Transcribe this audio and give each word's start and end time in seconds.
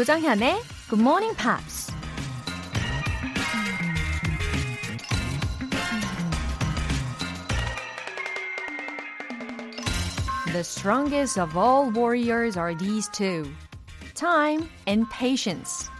조정현의 0.00 0.62
Good 0.88 1.02
Morning 1.02 1.36
Pops. 1.36 1.92
The 10.46 10.60
strongest 10.60 11.38
of 11.38 11.54
all 11.54 11.92
warriors 11.92 12.56
are 12.58 12.74
these 12.74 13.10
two. 13.12 13.44
Time 14.14 14.70
and 14.88 15.06
patience. 15.10 15.90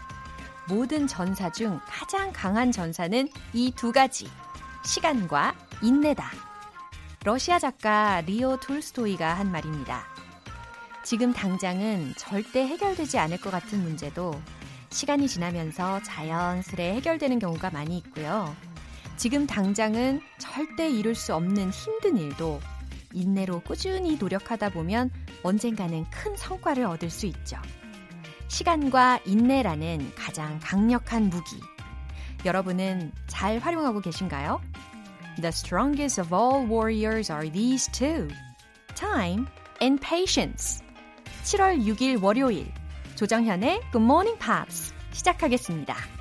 모든 0.67 1.05
전사 1.05 1.51
중 1.51 1.79
가장 1.85 2.33
강한 2.33 2.71
전사는 2.71 3.29
이 3.53 3.71
두 3.75 3.91
가지. 3.91 4.27
시간과 4.83 5.53
인내다. 5.83 6.25
러시아 7.23 7.59
작가 7.59 8.21
리오 8.21 8.57
톨스토이가 8.57 9.35
한 9.35 9.51
말입니다. 9.51 10.07
지금 11.03 11.33
당장은 11.33 12.13
절대 12.15 12.65
해결되지 12.65 13.17
않을 13.17 13.41
것 13.41 13.49
같은 13.49 13.81
문제도 13.81 14.39
시간이 14.91 15.27
지나면서 15.27 16.01
자연스레 16.03 16.93
해결되는 16.95 17.39
경우가 17.39 17.71
많이 17.71 17.97
있고요. 17.97 18.55
지금 19.17 19.47
당장은 19.47 20.21
절대 20.37 20.89
이룰 20.89 21.15
수 21.15 21.33
없는 21.33 21.71
힘든 21.71 22.17
일도 22.17 22.59
인내로 23.13 23.61
꾸준히 23.61 24.17
노력하다 24.17 24.69
보면 24.69 25.09
언젠가는 25.43 26.05
큰 26.09 26.35
성과를 26.35 26.85
얻을 26.85 27.09
수 27.09 27.25
있죠. 27.25 27.57
시간과 28.47 29.19
인내라는 29.25 30.13
가장 30.15 30.59
강력한 30.61 31.29
무기. 31.29 31.59
여러분은 32.45 33.11
잘 33.27 33.59
활용하고 33.59 34.01
계신가요? 34.01 34.61
The 35.37 35.49
strongest 35.49 36.21
of 36.21 36.33
all 36.33 36.67
warriors 36.69 37.31
are 37.31 37.49
these 37.49 37.89
two. 37.91 38.27
Time 38.95 39.47
and 39.81 40.01
patience. 40.01 40.83
7월 41.43 41.83
6일 41.83 42.21
월요일. 42.21 42.71
조정현의 43.15 43.81
Good 43.91 44.03
Morning 44.03 44.39
Pops 44.39 44.93
시작하겠습니다. 45.11 46.20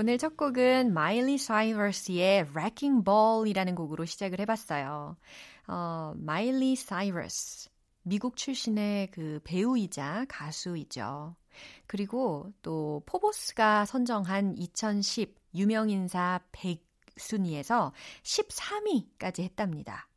오늘 0.00 0.16
첫 0.16 0.36
곡은 0.36 0.94
마일리 0.94 1.38
사이러스의 1.38 2.50
Wrecking 2.50 3.04
Ball이라는 3.04 3.74
곡으로 3.74 4.04
시작을 4.04 4.38
해봤어요. 4.38 5.16
어, 5.66 6.12
마일리 6.14 6.76
사이러스. 6.76 7.68
미국 8.04 8.36
출신의 8.36 9.10
그 9.10 9.40
배우이자 9.42 10.24
가수이죠. 10.28 11.34
그리고 11.88 12.52
또 12.62 13.02
포보스가 13.06 13.86
선정한 13.86 14.54
2010 14.56 15.34
유명인사 15.56 16.42
100 16.52 16.80
순위에서 17.16 17.92
13위까지 18.22 19.42
했답니다. 19.42 20.08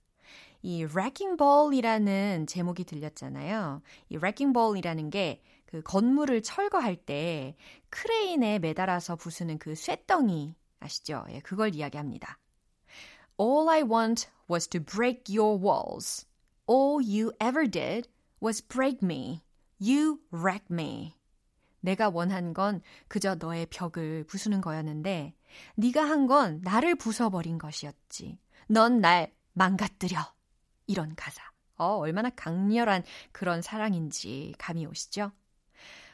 이 0.61 0.83
Wrecking 0.83 1.37
Ball이라는 1.37 2.45
제목이 2.45 2.83
들렸잖아요. 2.83 3.81
이 4.09 4.17
Wrecking 4.17 4.53
Ball이라는 4.53 5.09
게 5.09 5.41
그 5.71 5.81
건물을 5.81 6.43
철거할 6.43 6.97
때 6.97 7.55
크레인에 7.89 8.59
매달아서 8.59 9.15
부수는 9.15 9.57
그 9.57 9.73
쇳덩이 9.73 10.53
아시죠? 10.81 11.25
예, 11.29 11.39
그걸 11.39 11.73
이야기합니다. 11.73 12.37
All 13.39 13.69
I 13.69 13.81
want 13.83 14.27
was 14.49 14.67
to 14.67 14.83
break 14.83 15.33
your 15.33 15.57
walls. 15.57 16.27
All 16.69 17.01
you 17.01 17.31
ever 17.41 17.69
did 17.69 18.09
was 18.43 18.61
break 18.67 18.99
me. 19.01 19.43
You 19.81 20.19
wreck 20.33 20.65
me. 20.69 21.15
내가 21.79 22.09
원한 22.09 22.53
건 22.53 22.81
그저 23.07 23.35
너의 23.35 23.65
벽을 23.67 24.25
부수는 24.25 24.59
거였는데 24.59 25.33
네가 25.75 26.03
한 26.03 26.27
건 26.27 26.59
나를 26.63 26.95
부숴버린 26.95 27.57
것이었지. 27.57 28.37
넌 28.67 28.99
날 28.99 29.33
망가뜨려. 29.53 30.19
이런 30.87 31.15
가사. 31.15 31.41
어, 31.77 31.95
얼마나 31.95 32.29
강렬한 32.29 33.03
그런 33.31 33.61
사랑인지 33.61 34.53
감이 34.59 34.85
오시죠? 34.85 35.31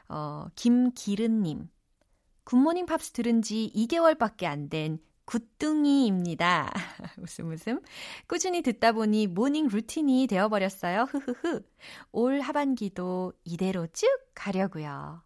어, 0.09 0.47
김기른님. 0.55 1.69
굿모닝 2.43 2.85
팝스 2.85 3.11
들은 3.11 3.41
지 3.41 3.71
2개월밖에 3.75 4.45
안 4.45 4.69
된 4.69 4.99
굿둥이입니다. 5.25 6.71
웃음 7.19 7.51
웃음. 7.51 7.81
꾸준히 8.27 8.61
듣다 8.61 8.93
보니 8.93 9.27
morning 9.27 9.67
routine이 9.67 10.25
되어버렸어요. 10.27 11.03
흐흐흐. 11.03 11.61
올 12.13 12.39
하반기도 12.39 13.33
이대로 13.43 13.87
쭉 13.87 14.07
가려고요. 14.33 15.21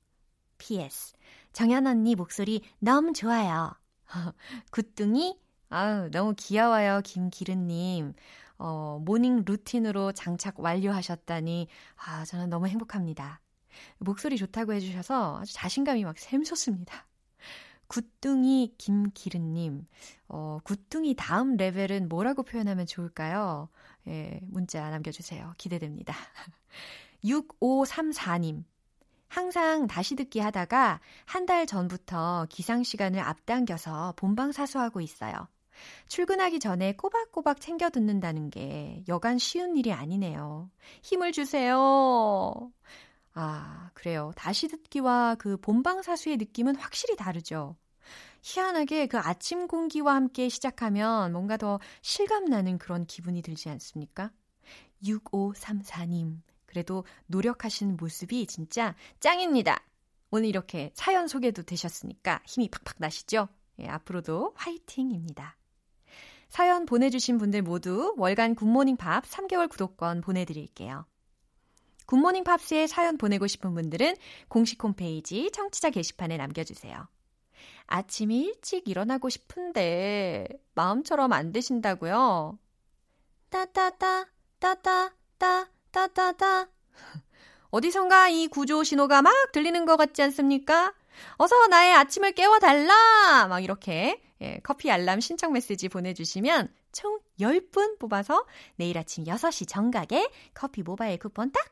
PS. 0.57 1.13
정연 1.53 1.85
언니 1.85 2.15
목소리 2.15 2.63
너무 2.79 3.13
좋아요. 3.13 3.75
굿둥이? 4.71 5.39
아우, 5.69 6.09
너무 6.09 6.33
귀여워요, 6.35 7.01
김기른님. 7.03 8.13
어, 8.57 8.99
morning 9.05 9.43
routine으로 9.45 10.13
장착 10.13 10.59
완료하셨다니, 10.59 11.67
아, 11.97 12.25
저는 12.25 12.49
너무 12.49 12.67
행복합니다. 12.67 13.39
목소리 13.99 14.37
좋다고 14.37 14.73
해주셔서 14.73 15.39
아주 15.41 15.53
자신감이 15.53 16.03
막 16.03 16.17
샘솟습니다. 16.17 17.07
굿둥이 17.87 18.75
김기른님, 18.77 19.85
어, 20.29 20.59
굿둥이 20.63 21.15
다음 21.17 21.57
레벨은 21.57 22.07
뭐라고 22.07 22.43
표현하면 22.43 22.85
좋을까요? 22.85 23.67
예, 24.07 24.39
문자 24.43 24.89
남겨주세요. 24.89 25.53
기대됩니다. 25.57 26.15
6534님, 27.23 28.63
항상 29.27 29.87
다시 29.87 30.15
듣기 30.15 30.39
하다가 30.39 30.99
한 31.25 31.45
달 31.45 31.65
전부터 31.65 32.47
기상 32.49 32.83
시간을 32.83 33.19
앞당겨서 33.19 34.13
본방 34.15 34.51
사수하고 34.53 35.01
있어요. 35.01 35.47
출근하기 36.07 36.59
전에 36.59 36.93
꼬박꼬박 36.95 37.59
챙겨 37.59 37.89
듣는다는 37.89 38.49
게 38.51 39.03
여간 39.07 39.37
쉬운 39.37 39.75
일이 39.77 39.91
아니네요. 39.91 40.69
힘을 41.01 41.31
주세요. 41.31 42.71
아, 43.33 43.89
그래요. 43.93 44.31
다시 44.35 44.67
듣기와 44.67 45.35
그 45.35 45.57
본방 45.57 46.01
사수의 46.01 46.37
느낌은 46.37 46.75
확실히 46.75 47.15
다르죠. 47.15 47.75
희한하게 48.41 49.07
그 49.07 49.17
아침 49.19 49.67
공기와 49.67 50.15
함께 50.15 50.49
시작하면 50.49 51.31
뭔가 51.31 51.57
더 51.57 51.79
실감나는 52.01 52.77
그런 52.77 53.05
기분이 53.05 53.41
들지 53.41 53.69
않습니까? 53.69 54.31
6534님. 55.03 56.41
그래도 56.65 57.05
노력하시는 57.27 57.97
모습이 57.97 58.47
진짜 58.47 58.95
짱입니다. 59.19 59.83
오늘 60.31 60.47
이렇게 60.47 60.91
사연 60.93 61.27
소개도 61.27 61.63
되셨으니까 61.63 62.41
힘이 62.45 62.69
팍팍 62.69 62.95
나시죠? 62.99 63.49
예, 63.79 63.87
앞으로도 63.87 64.53
화이팅입니다. 64.55 65.57
사연 66.47 66.85
보내주신 66.85 67.37
분들 67.37 67.61
모두 67.61 68.13
월간 68.17 68.55
굿모닝 68.55 68.97
팝 68.97 69.23
3개월 69.25 69.69
구독권 69.69 70.21
보내드릴게요. 70.21 71.05
굿모닝 72.11 72.43
팝스에 72.43 72.87
사연 72.87 73.17
보내고 73.17 73.47
싶은 73.47 73.73
분들은 73.73 74.17
공식 74.49 74.83
홈페이지 74.83 75.49
청취자 75.51 75.91
게시판에 75.91 76.35
남겨주세요. 76.35 77.07
아침이 77.87 78.41
일찍 78.41 78.89
일어나고 78.89 79.29
싶은데 79.29 80.45
마음처럼 80.73 81.31
안 81.31 81.53
되신다고요? 81.53 82.59
따따따 83.49 84.25
따따 84.59 85.13
따 85.37 85.69
따따따 85.91 86.67
어디선가 87.71 88.27
이 88.27 88.47
구조 88.47 88.83
신호가 88.83 89.21
막 89.21 89.33
들리는 89.53 89.85
것 89.85 89.95
같지 89.95 90.21
않습니까? 90.23 90.93
어서 91.37 91.67
나의 91.67 91.93
아침을 91.93 92.33
깨워달라! 92.33 93.47
막 93.47 93.61
이렇게 93.61 94.21
예, 94.41 94.59
커피 94.63 94.91
알람 94.91 95.21
신청 95.21 95.53
메시지 95.53 95.87
보내주시면 95.87 96.73
총 96.91 97.21
10분 97.39 97.99
뽑아서 97.99 98.45
내일 98.75 98.97
아침 98.97 99.23
6시 99.23 99.65
정각에 99.69 100.29
커피 100.53 100.83
모바일 100.83 101.17
쿠폰 101.17 101.53
딱 101.53 101.71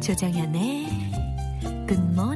조정현의 0.00 0.86
굿모 1.86 2.34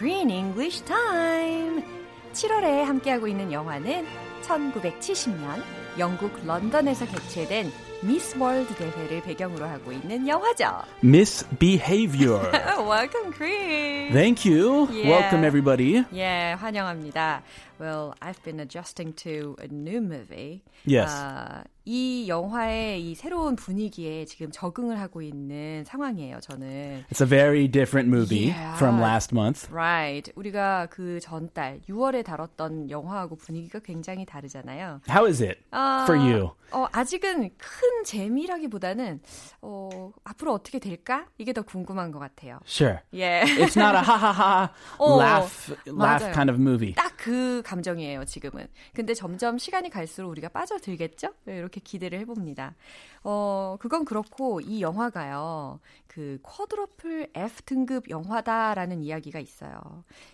Screen 0.00 0.30
English 0.30 0.82
Time. 0.86 1.84
7월에 2.32 2.84
함께하고 2.84 3.28
있는 3.28 3.52
영화는 3.52 4.06
1970년 4.40 5.62
영국 5.98 6.32
런던에서 6.46 7.04
개최된 7.04 7.70
미스 8.02 8.34
월드 8.38 8.74
대회를 8.76 9.20
배경으로 9.22 9.66
하고 9.66 9.92
있는 9.92 10.26
영화죠. 10.26 10.64
Misbehavior. 11.04 12.40
Welcome, 12.78 13.30
Chris. 13.32 14.10
Thank 14.12 14.46
you. 14.50 14.88
Yeah. 14.90 15.10
Welcome, 15.10 15.44
everybody. 15.44 16.02
예, 16.14 16.56
환영합니다. 16.58 17.42
Well, 17.78 18.14
I've 18.20 18.42
been 18.42 18.60
adjusting 18.60 19.14
to 19.24 19.56
a 19.60 19.66
new 19.70 20.00
movie. 20.02 20.62
Yes. 20.86 21.10
아, 21.14 21.64
이 21.86 22.26
영화의 22.28 23.00
이 23.02 23.14
새로운 23.14 23.56
분위기에 23.56 24.26
지금 24.26 24.50
적응을 24.50 24.98
하고 25.00 25.22
있는 25.22 25.84
상황이에요, 25.84 26.40
저는. 26.40 27.04
It's 27.10 27.22
a 27.22 27.26
very 27.28 27.68
different 27.68 28.08
movie 28.14 28.48
Yeah. 28.48 28.76
from 28.76 29.00
last 29.00 29.34
month. 29.34 29.68
Right. 29.72 30.30
우리가 30.36 30.88
그 30.90 31.20
전달 31.20 31.80
6월에 31.88 32.22
다뤘던 32.24 32.90
영화하고 32.90 33.36
분위기가 33.36 33.78
굉장히 33.78 34.24
다르잖아요. 34.26 35.00
How 35.08 35.26
is 35.26 35.42
it 35.42 35.58
아, 35.70 36.04
for 36.06 36.18
you? 36.20 36.50
어, 36.72 36.86
아직은 36.92 37.50
큰 37.56 37.89
재미라기보다는 38.04 39.20
어, 39.62 40.12
앞으로 40.24 40.52
어떻게 40.52 40.78
될까? 40.78 41.26
이게 41.38 41.52
더 41.52 41.62
궁금한 41.62 42.10
것 42.10 42.18
같아요. 42.18 42.58
Sure. 42.66 42.98
예. 43.14 43.42
It's 43.44 43.76
not 43.80 43.96
a 43.96 44.02
ha 44.02 44.14
ha 44.16 44.32
ha 44.32 44.72
Oh, 44.98 45.18
laugh 45.20 45.72
laugh 45.86 46.24
맞아요. 46.24 46.32
kind 46.32 46.50
of 46.50 46.60
movie. 46.60 46.94
딱 46.94 47.10
그 47.20 47.60
감정이에요, 47.66 48.24
지금은. 48.24 48.66
근데 48.94 49.12
점점 49.12 49.58
시간이 49.58 49.90
갈수록 49.90 50.30
우리가 50.30 50.48
빠져들겠죠? 50.48 51.28
네, 51.44 51.58
이렇게 51.58 51.78
기대를 51.78 52.18
해 52.18 52.24
봅니다. 52.24 52.74
어, 53.22 53.76
그건 53.78 54.06
그렇고, 54.06 54.62
이 54.62 54.80
영화가요, 54.80 55.80
그, 56.06 56.38
쿼드러플 56.42 57.28
F 57.34 57.62
등급 57.66 58.08
영화다라는 58.08 59.02
이야기가 59.02 59.38
있어요. 59.38 59.78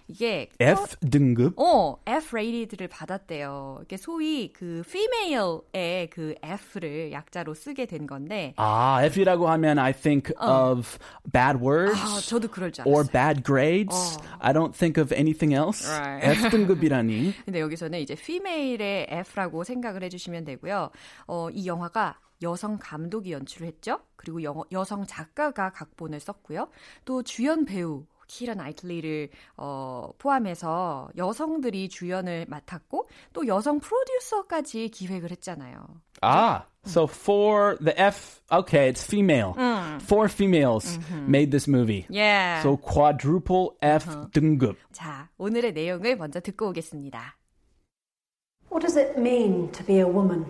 이게, 0.06 0.48
F 0.60 0.94
등급. 1.10 1.58
어, 1.58 1.98
F 2.06 2.36
rated를 2.36 2.86
받았대요. 2.86 3.80
이게 3.82 3.96
소위 3.96 4.52
그 4.52 4.84
female의 4.86 6.10
그 6.10 6.36
F를 6.40 7.10
약자로 7.10 7.45
쓰게 7.54 7.87
된 7.87 8.06
건데, 8.06 8.54
Ah, 8.58 9.04
F이라고 9.06 9.48
하면 9.48 9.78
I 9.78 9.93
think 9.93 10.32
of 10.40 10.87
bad 11.32 11.58
words 11.62 11.98
아, 12.00 12.20
저도 12.20 12.48
그럴 12.48 12.72
줄 12.72 12.87
or 12.87 13.04
알았어요. 13.04 13.12
bad 13.12 13.43
grades. 13.44 14.19
I 14.38 14.52
don't 14.52 14.72
think 14.75 15.00
of 15.02 15.12
anything 15.14 15.54
else. 15.54 15.88
Right. 15.88 16.26
F 16.26 16.50
등급이라니. 16.50 17.34
근데 17.44 17.60
여기서는 17.60 18.00
이제 18.00 18.14
female의 18.14 19.06
F라고 19.10 19.64
생각을 19.64 20.02
해주시면 20.04 20.44
되고요. 20.44 20.90
어, 21.26 21.50
이 21.50 21.66
영화가 21.66 22.19
여성 22.43 22.78
감독이 22.78 23.32
연출을 23.32 23.66
했죠. 23.66 24.00
그리고 24.16 24.42
여, 24.42 24.64
여성 24.72 25.06
작가가 25.06 25.70
각본을 25.70 26.20
썼고요. 26.20 26.69
또 27.04 27.22
주연 27.22 27.64
배우 27.64 28.04
키라 28.28 28.54
나이틀리를 28.54 29.31
어, 29.56 30.10
포함해서 30.19 31.08
여성들이 31.16 31.88
주연을 31.88 32.46
맡았고 32.49 33.08
또 33.32 33.46
여성 33.46 33.78
프로듀서까지 33.78 34.88
기획을 34.88 35.31
했잖아요. 35.31 35.78
Ah, 36.21 36.65
so 36.85 37.07
for 37.07 37.77
the 37.79 37.93
F, 37.99 38.41
okay, 38.51 38.89
it's 38.89 39.03
female. 39.03 39.53
Four 39.99 40.27
females 40.29 40.99
made 41.27 41.51
this 41.51 41.67
movie. 41.67 42.05
예. 42.11 42.59
So 42.61 42.77
quadruple 42.77 43.77
F 43.81 44.05
등급. 44.31 44.77
자, 44.91 45.29
오늘의 45.38 45.73
내용을 45.73 46.15
먼저 46.17 46.39
듣고 46.39 46.69
오겠습니다. 46.69 47.35
What 48.69 48.81
does 48.81 48.97
it 48.97 49.17
mean 49.19 49.71
to 49.73 49.83
be 49.83 49.99
a 49.99 50.07
woman? 50.07 50.45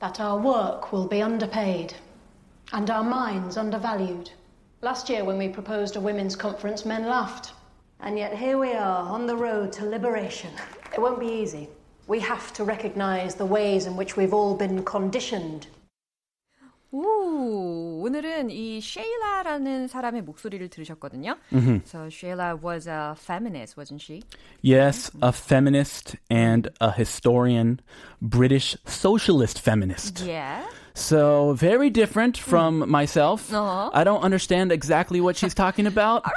that 0.00 0.20
our 0.20 0.38
work 0.38 0.92
will 0.92 1.08
be 1.08 1.20
underpaid 1.22 1.92
and 2.72 2.88
our 2.90 3.02
minds 3.02 3.56
undervalued. 3.56 4.30
Last 4.80 5.08
year, 5.10 5.24
when 5.24 5.38
we 5.38 5.48
proposed 5.48 5.96
a 5.96 6.00
women's 6.00 6.36
conference, 6.36 6.84
men 6.84 7.08
laughed. 7.08 7.52
And 8.00 8.16
yet 8.16 8.32
here 8.36 8.58
we 8.58 8.74
are 8.74 9.02
on 9.08 9.26
the 9.26 9.34
road 9.34 9.72
to 9.72 9.84
liberation. 9.84 10.50
It 10.94 11.00
won't 11.00 11.18
be 11.18 11.26
easy. 11.26 11.68
We 12.06 12.20
have 12.20 12.52
to 12.54 12.64
recognise 12.64 13.34
the 13.34 13.44
ways 13.44 13.86
in 13.86 13.96
which 13.96 14.16
we've 14.16 14.32
all 14.32 14.56
been 14.56 14.84
conditioned. 14.84 15.68
오, 16.90 18.00
오늘은 18.02 18.48
이 18.48 18.80
쉐일라라는 18.80 19.88
사람의 19.88 20.22
목소리를 20.22 20.70
들으셨거든요. 20.70 21.36
So 21.84 22.08
Sheila 22.08 22.54
was 22.54 22.88
a 22.88 23.14
feminist, 23.14 23.76
wasn't 23.76 24.00
she? 24.00 24.22
Yes, 24.62 25.10
a 25.20 25.30
feminist 25.30 26.16
and 26.30 26.70
a 26.80 26.90
historian, 26.90 27.80
British 28.22 28.74
socialist 28.86 29.60
feminist. 29.60 30.24
Yeah. 30.24 30.64
So 30.94 31.54
very 31.54 31.90
different 31.90 32.36
from 32.36 32.90
myself. 32.90 33.52
Uh-huh. 33.52 33.90
I 33.94 34.02
don't 34.02 34.22
understand 34.22 34.72
exactly 34.72 35.20
what 35.20 35.36
she's 35.36 35.54
talking 35.54 35.86
about 35.86 36.24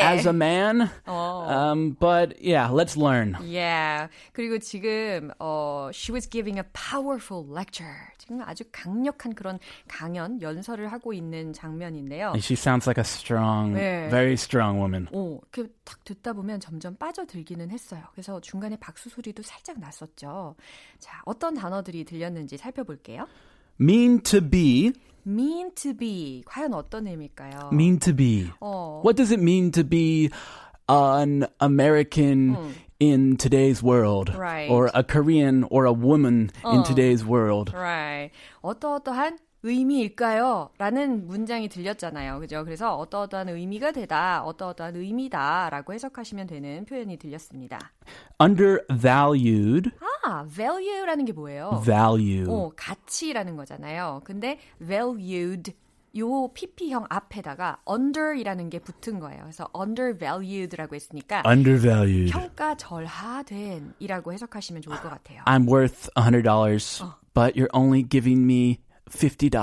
as 0.00 0.24
a 0.24 0.32
man. 0.32 0.90
Um, 1.06 1.96
but 2.00 2.40
yeah, 2.40 2.70
let's 2.70 2.96
learn. 2.96 3.36
Yeah. 3.44 4.08
그리고 4.32 4.58
지금 4.58 5.32
어 5.38 5.90
she 5.92 6.12
was 6.12 6.26
giving 6.26 6.58
a 6.58 6.64
powerful 6.72 7.44
lecture. 7.46 8.12
지금 8.18 8.40
아주 8.42 8.64
강력한 8.72 9.34
그런 9.34 9.58
강연 9.86 10.40
연설을 10.40 10.90
하고 10.90 11.12
있는 11.12 11.52
장면인데요. 11.52 12.32
She 12.38 12.56
sounds 12.56 12.86
like 12.88 12.98
a 12.98 13.04
strong, 13.04 13.74
네. 13.74 14.08
very 14.10 14.32
strong 14.34 14.78
woman. 14.78 15.08
오, 15.12 15.40
이렇게 15.52 15.70
딱 15.84 16.02
듣다 16.04 16.32
보면 16.32 16.58
점점 16.60 16.96
빠져들기는 16.96 17.70
했어요. 17.70 18.02
그래서 18.12 18.40
중간에 18.40 18.76
박수 18.80 19.10
소리도 19.10 19.42
살짝 19.42 19.78
났었죠. 19.78 20.56
자, 20.98 21.20
어떤 21.26 21.54
단어들이 21.54 22.04
들렸는지 22.04 22.56
살펴볼게요. 22.56 23.26
Mean 23.80 24.20
to 24.32 24.40
be, 24.40 24.94
mean 25.24 25.70
to 25.76 25.92
be 25.92 26.44
과연 26.46 26.72
어떤 26.72 27.06
의미일까요? 27.06 27.72
mean 27.72 27.98
to 27.98 28.12
be. 28.14 28.50
어, 28.60 29.02
What 29.02 29.16
does 29.16 29.30
it 29.30 29.40
mean 29.40 29.70
to 29.72 29.84
be 29.84 30.30
an 30.88 31.46
American 31.60 32.74
in 32.98 33.36
today's 33.36 33.82
world? 33.82 34.32
Right. 34.34 34.70
Or 34.70 34.90
a 34.94 35.02
Korean 35.02 35.64
or 35.70 35.84
a 35.84 35.92
woman 35.92 36.50
in 36.64 36.82
today's 36.84 37.24
world? 37.24 37.72
right. 37.74 38.30
어떠어떠한 38.62 39.38
의미일까요? 39.63 40.69
라는 40.77 41.27
문장이 41.27 41.69
들렸잖아요. 41.69 42.39
그죠? 42.39 42.63
그래서 42.63 42.95
어떠어떠한 42.97 43.49
의미가 43.49 43.91
되다, 43.91 44.43
어떠어떠한 44.43 44.95
의미다 44.95 45.69
라고 45.69 45.93
해석하시면 45.93 46.47
되는 46.47 46.85
표현이 46.85 47.17
들렸습니다. 47.17 47.91
Undervalued 48.41 49.91
아, 50.23 50.45
value라는 50.45 51.25
게 51.25 51.33
뭐예요? 51.33 51.81
value. 51.85 52.45
어, 52.49 52.71
가치라는 52.75 53.55
거잖아요. 53.55 54.21
근데 54.23 54.59
valued 54.79 55.73
요 56.17 56.49
pp형 56.53 57.05
앞에다가 57.09 57.77
under이라는 57.89 58.69
게 58.69 58.79
붙은 58.79 59.19
거예요. 59.19 59.41
그래서 59.43 59.67
undervalued라고 59.77 60.95
했으니까 60.95 61.43
Undervalued. 61.47 62.31
평가 62.31 62.75
절하된이라고 62.75 64.33
해석하시면 64.33 64.81
좋을 64.81 64.97
것 64.97 65.09
같아요. 65.09 65.41
I'm 65.45 65.67
worth 65.69 66.09
$100, 66.15 67.05
but 67.33 67.55
you're 67.55 67.69
only 67.73 68.03
giving 68.07 68.43
me 68.43 68.79
$50. 69.11 69.53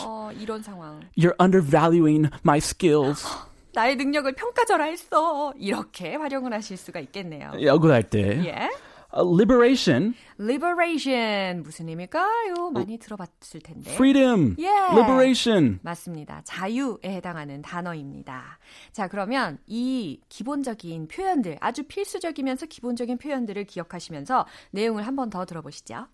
어, 0.06 0.30
이런 0.38 0.62
상황. 0.62 1.00
You're 1.16 1.34
undervaluing 1.40 2.28
my 2.44 2.58
skills. 2.58 3.24
나의 3.74 3.96
능력을 3.96 4.32
평가절하했어. 4.34 5.54
이렇게 5.56 6.14
활용을 6.14 6.52
하실 6.52 6.76
수가 6.76 7.00
있겠네요. 7.00 7.52
억울할 7.68 8.04
때. 8.04 8.44
예. 8.46 8.70
Uh, 9.16 9.22
liberation. 9.32 10.14
liberation 10.40 11.62
무슨 11.62 11.88
의미일까요? 11.88 12.70
많이 12.72 12.98
들어봤을 12.98 13.60
텐데. 13.62 13.92
Freedom. 13.92 14.56
Yeah. 14.58 14.92
Liberation. 14.96 15.78
맞습니다. 15.82 16.40
자유에 16.44 16.98
해당하는 17.04 17.62
단어입니다. 17.62 18.58
자, 18.92 19.06
그러면 19.06 19.58
이 19.68 20.20
기본적인 20.28 21.06
표현들, 21.08 21.58
아주 21.60 21.84
필수적이면서 21.84 22.66
기본적인 22.66 23.18
표현들을 23.18 23.62
기억하시면서 23.64 24.46
내용을 24.72 25.06
한 25.06 25.14
번 25.14 25.30
더 25.30 25.44
들어보시죠. 25.44 26.06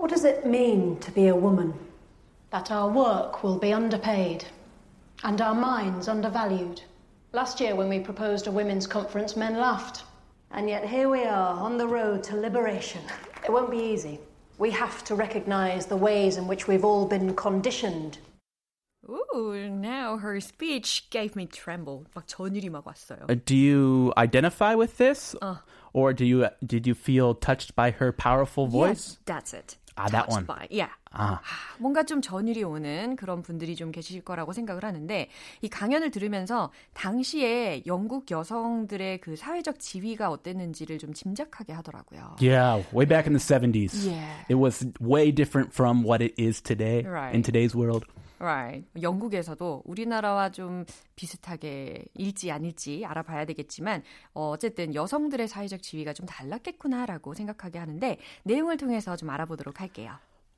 What 0.00 0.08
does 0.14 0.26
it 0.26 0.46
mean 0.48 0.98
to 1.00 1.12
be 1.12 1.24
a 1.24 1.32
woman? 1.32 1.74
That 2.53 2.71
our 2.71 2.89
work 2.89 3.43
will 3.43 3.57
be 3.57 3.73
underpaid 3.73 4.45
and 5.23 5.41
our 5.41 5.55
minds 5.55 6.07
undervalued. 6.07 6.81
Last 7.33 7.59
year, 7.59 7.75
when 7.75 7.89
we 7.89 7.99
proposed 7.99 8.47
a 8.47 8.51
women's 8.51 8.87
conference, 8.87 9.35
men 9.35 9.57
laughed. 9.57 10.03
And 10.51 10.67
yet 10.67 10.87
here 10.87 11.09
we 11.09 11.23
are 11.25 11.53
on 11.59 11.77
the 11.77 11.87
road 11.87 12.23
to 12.23 12.35
liberation. 12.35 13.01
It 13.43 13.51
won't 13.51 13.69
be 13.69 13.77
easy. 13.77 14.19
We 14.57 14.71
have 14.71 15.03
to 15.05 15.15
recognize 15.15 15.85
the 15.85 15.95
ways 15.95 16.37
in 16.37 16.47
which 16.47 16.67
we've 16.67 16.83
all 16.83 17.05
been 17.05 17.35
conditioned. 17.35 18.17
Ooh, 19.07 19.69
now 19.69 20.17
her 20.17 20.39
speech 20.41 21.09
gave 21.09 21.35
me 21.35 21.45
tremble. 21.45 22.05
막 22.15 22.27
전율이 22.27 22.69
막 22.69 22.85
왔어요. 22.85 23.29
Uh, 23.29 23.35
do 23.45 23.55
you 23.55 24.11
identify 24.17 24.75
with 24.75 24.97
this? 24.97 25.35
Or 25.93 26.13
do 26.13 26.25
you 26.25 26.47
did 26.65 26.85
you 26.85 26.93
feel 26.93 27.33
touched 27.33 27.75
by 27.75 27.91
her 27.91 28.11
powerful 28.11 28.67
voice? 28.67 29.17
Yes, 29.17 29.19
that's 29.25 29.53
it. 29.53 29.77
Ah, 29.96 30.08
that 30.10 30.28
one. 30.28 30.44
By. 30.44 30.66
Yeah. 30.70 30.90
아. 31.12 31.38
뭔가 31.78 32.02
좀 32.02 32.20
전율이 32.20 32.64
오는 32.64 33.14
그런 33.14 33.42
분들이 33.42 33.76
좀 33.76 33.92
계실 33.92 34.22
거라고 34.24 34.52
생각을 34.52 34.82
하는데 34.84 35.28
이 35.62 35.68
강연을 35.68 36.10
들으면서 36.10 36.72
당시에 36.94 37.82
영국 37.86 38.28
여성들의 38.30 39.20
그 39.20 39.36
사회적 39.36 39.78
지위가 39.78 40.30
어땠는지를 40.30 40.98
좀 40.98 41.14
짐작하게 41.14 41.72
하더라고요. 41.74 42.36
Yeah, 42.40 42.84
way 42.92 43.06
back 43.06 43.26
in 43.30 43.34
the 43.36 43.38
70s. 43.38 44.06
Yeah. 44.10 44.44
It 44.48 44.56
was 44.58 44.84
way 45.00 45.30
different 45.32 45.72
from 45.72 46.02
what 46.04 46.20
it 46.24 46.34
is 46.36 46.60
today 46.60 47.02
Right. 47.06 47.34
in 47.34 47.42
today's 47.42 47.74
world. 47.76 48.04
Right. 48.38 48.86
영국에서도 49.00 49.82
우리나라와 49.84 50.50
좀 50.50 50.84
비슷하게 51.16 52.04
일지 52.14 52.50
아닐지 52.50 53.04
알아봐야 53.06 53.44
되겠지만 53.46 54.02
어, 54.34 54.50
어쨌든 54.50 54.94
여성들의 54.94 55.48
사회적 55.48 55.82
지위가 55.82 56.12
좀 56.12 56.26
달랐겠구나라고 56.26 57.34
생각하게 57.34 57.78
하는데 57.78 58.18
내용을 58.44 58.76
통해서 58.76 59.16
좀 59.16 59.30
알아보도록 59.30 59.80
할게요. 59.80 60.12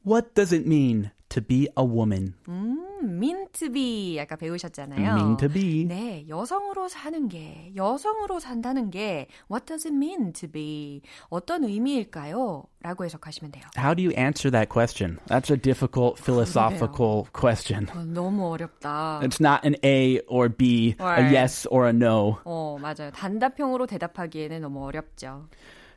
What 0.07 0.35
does 0.35 0.55
it 0.55 0.67
mean 0.67 1.11
to 1.31 1.43
be 1.43 1.69
a 1.79 1.85
woman? 1.85 2.35
음, 2.49 2.76
mean 3.06 3.48
to 3.54 3.70
be 3.72 4.18
아까 4.20 4.36
배우셨잖아요. 4.36 5.14
Mean 5.16 5.38
to 5.38 5.50
be. 5.50 5.86
네, 5.86 6.26
여성으로 6.28 6.88
사는 6.88 7.28
게 7.28 7.72
여성으로 7.76 8.40
산다는 8.40 8.90
게 8.92 9.28
what 9.52 9.66
does 9.66 9.88
it 9.88 9.96
mean 9.96 10.34
to 10.34 10.48
be 10.50 11.02
어떤 11.30 11.64
의미일까요? 11.64 12.64
라고 12.84 13.06
해석하시면 13.06 13.52
돼요. 13.52 13.64
How 13.78 13.94
do 13.94 14.02
you 14.04 14.12
answer 14.18 14.50
that 14.52 14.70
question? 14.70 15.20
That's 15.28 15.52
a 15.52 15.58
difficult 15.58 16.20
philosophical 16.20 17.26
question. 17.32 17.88
어, 17.94 18.04
너무 18.06 18.50
어렵다. 18.52 19.20
It's 19.24 19.40
not 19.40 19.62
an 19.64 19.76
A 19.84 20.20
or 20.28 20.50
B, 20.50 20.96
a 21.00 21.04
Right. 21.04 21.32
yes 21.36 21.68
or 21.70 21.86
a 21.88 21.94
no. 21.94 22.40
어, 22.44 22.78
맞아요. 22.82 23.12
단답형으로 23.14 23.86
대답하기에는 23.86 24.62
너무 24.62 24.84
어렵죠. 24.86 25.48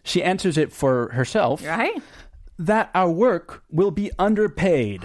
She 0.05 0.23
answers 0.23 0.59
it 0.61 0.71
for 0.75 1.09
herself 1.14 1.64
Right? 1.67 2.03
that 2.59 2.91
our 2.95 3.09
work 3.11 3.62
will 3.73 3.91
be 3.91 4.11
underpaid. 4.19 5.00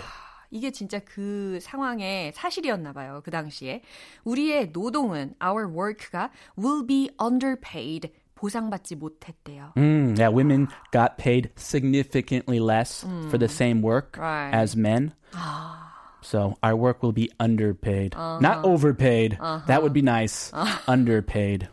이게 0.55 0.71
진짜 0.71 1.01
그 1.01 1.59
상황의 1.61 2.33
사실이었나 2.33 2.93
봐요. 2.93 3.21
그 3.25 3.31
당시에. 3.33 3.83
우리의 4.23 4.71
노동은 4.73 5.35
our 5.43 5.67
work가 5.67 6.31
will 6.57 6.87
be 6.87 7.11
underpaid 7.21 8.13
보상받지 8.37 8.95
못했대요. 8.95 9.73
Mm, 9.77 10.15
yeah, 10.17 10.29
women 10.33 10.69
got 10.93 11.19
paid 11.19 11.51
significantly 11.57 12.61
less 12.61 13.05
for 13.29 13.37
the 13.39 13.49
same 13.49 13.83
work 13.83 14.17
Right. 14.17 14.55
as 14.55 14.77
men. 14.79 15.13
So 16.23 16.55
our 16.63 16.77
work 16.77 17.03
will 17.03 17.13
be 17.13 17.29
underpaid, 17.41 18.15
not 18.41 18.65
overpaid. 18.65 19.37
That 19.67 19.83
would 19.83 19.93
be 19.93 20.03
nice. 20.03 20.53
Underpaid. 20.87 21.67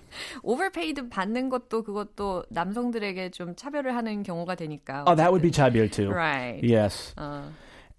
overpaid 0.43 1.07
받는 1.09 1.49
것도 1.49 1.83
그것도 1.83 2.45
남성들에게 2.49 3.29
좀 3.29 3.55
차별을 3.55 3.95
하는 3.95 4.23
경우가 4.23 4.55
되니까. 4.55 5.05
Oh, 5.07 5.15
that 5.15 5.29
would 5.31 5.41
be 5.43 5.51
차별 5.51 5.87
too. 5.89 6.09
Right. 6.09 6.59
Yes. 6.65 7.13
어. 7.17 7.45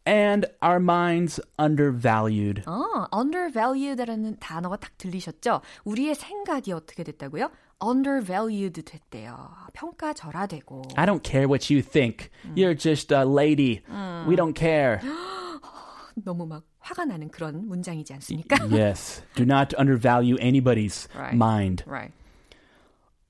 And 0.06 0.48
our 0.64 0.80
minds 0.80 1.42
undervalued. 1.60 2.64
어, 2.66 3.08
undervalued라는 3.12 4.38
단어가 4.40 4.78
딱 4.78 4.98
들리셨죠? 4.98 5.60
우리의 5.84 6.16
생각이 6.16 6.72
어떻게 6.72 7.04
됐다고요? 7.04 7.50
undervalued 7.84 8.82
됐대요. 8.84 9.50
평가절하되고. 9.74 10.84
I 10.96 11.06
don't 11.06 11.24
care 11.24 11.46
what 11.48 11.70
you 11.72 11.82
think. 11.84 12.30
You're 12.56 12.74
just 12.74 13.12
a 13.14 13.26
lady. 13.26 13.82
We 14.26 14.36
don't 14.38 14.56
care. 14.58 15.00
너무 16.16 16.48
막 16.48 16.64
화가 16.80 17.04
나는 17.06 17.30
그런 17.30 17.68
문장이지 17.68 18.14
않습니까? 18.14 18.58
yes. 18.72 19.22
Do 19.36 19.44
not 19.44 19.76
undervalue 19.78 20.38
anybody's 20.40 21.08
Right. 21.14 21.36
mind. 21.36 21.84
right. 21.86 22.14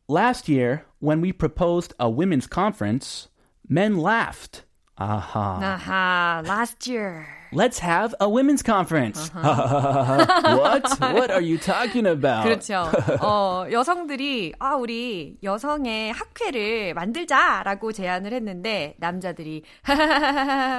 Last 0.08 0.48
year, 0.48 0.86
when 1.00 1.20
we 1.22 1.34
proposed 1.34 1.94
a 2.00 2.08
women's 2.10 2.48
conference, 2.48 3.28
men 3.68 3.98
laughed. 3.98 4.64
Aha. 5.02 5.60
아하, 5.62 6.42
last 6.48 6.88
year. 6.90 7.28
Let's 7.54 7.80
have 7.80 8.14
a 8.20 8.28
women's 8.28 8.62
conference. 8.62 9.30
what? 9.34 10.84
What 11.00 11.32
are 11.32 11.40
you 11.42 11.58
talking 11.58 12.06
about? 12.06 12.44
그렇죠. 12.46 12.90
어, 13.22 13.68
여성들이 13.72 14.54
아 14.60 14.76
우리 14.76 15.38
여성의 15.44 16.12
학회를 16.12 16.94
만들자라고 16.96 17.94
제안을 17.94 18.34
했는데 18.34 18.96
남자들이 19.00 19.64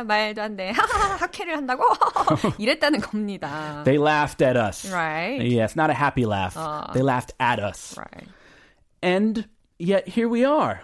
말도 0.06 0.42
안 0.42 0.56
돼. 0.56 0.72
학회를 0.72 1.56
한다고 1.56 1.84
이랬다는 2.58 3.00
겁니다. 3.00 3.82
They 3.84 3.98
laughed 3.98 4.42
at 4.44 4.56
us. 4.58 4.92
Right. 4.92 5.40
Yes, 5.40 5.74
not 5.74 5.90
a 5.90 5.94
happy 5.94 6.26
laugh. 6.26 6.54
They 6.92 7.02
laughed 7.02 7.34
at 7.40 7.60
us. 7.60 7.96
Right. 7.96 8.28
And 9.00 9.48
yet 9.78 10.06
here 10.08 10.28
we 10.28 10.44
are 10.44 10.80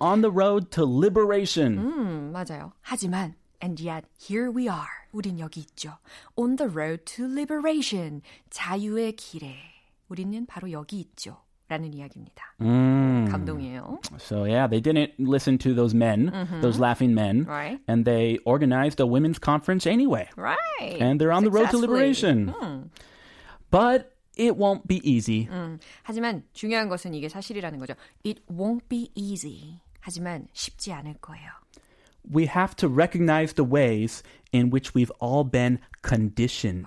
on 0.00 0.20
the 0.22 0.30
road 0.30 0.70
to 0.72 0.84
liberation. 0.84 1.78
음, 1.78 2.32
맞아요. 2.32 2.72
하지만 2.82 3.34
and 3.62 3.80
yet 3.82 4.04
here 4.20 4.50
we 4.50 4.64
are. 4.68 5.06
우린 5.12 5.38
여기 5.38 5.60
있죠. 5.60 5.98
On 6.36 6.56
the 6.56 6.70
road 6.70 7.04
to 7.04 7.24
liberation. 7.26 8.22
자유의 8.50 9.12
길에. 9.16 9.56
우리는 10.08 10.46
바로 10.46 10.70
여기 10.70 11.00
있죠. 11.00 11.38
라는 11.68 11.92
이야기입니다. 11.92 12.54
Mm. 12.62 13.28
감동이에요. 13.30 14.00
So 14.18 14.44
yeah, 14.44 14.66
they 14.66 14.80
didn't 14.80 15.12
listen 15.18 15.58
to 15.58 15.74
those 15.74 15.94
men, 15.94 16.32
those 16.62 16.80
laughing 16.80 17.12
men, 17.12 17.44
Right. 17.46 17.78
and 17.86 18.06
they 18.06 18.38
organized 18.46 19.00
a 19.00 19.06
women's 19.06 19.38
conference 19.38 19.86
anyway. 19.86 20.28
Right. 20.34 20.96
And 20.98 21.20
they're 21.20 21.32
on 21.32 21.44
the 21.44 21.50
road 21.50 21.68
to 21.72 21.76
Successfully. 21.76 21.88
liberation. 22.08 22.54
음. 22.62 22.90
But 23.70 24.11
it 24.38 24.52
won't 24.52 24.86
be 24.86 25.00
easy. 25.04 25.48
음, 25.50 25.78
하지만 26.02 26.44
중요한 26.52 26.88
것은 26.88 27.14
이게 27.14 27.28
사실이라는 27.28 27.78
거죠. 27.78 27.94
It 28.24 28.42
won't 28.50 28.88
be 28.88 29.10
easy. 29.14 29.80
하지만 30.00 30.46
쉽지 30.52 30.92
않을 30.92 31.14
거예요. 31.20 31.50
We 32.30 32.44
have 32.44 32.74
to 32.76 32.88
recognize 32.88 33.54
the 33.54 33.68
ways 33.68 34.22
in 34.52 34.70
which 34.70 34.92
we've 34.94 35.12
all 35.20 35.48
been 35.48 35.78
conditioned. 36.02 36.86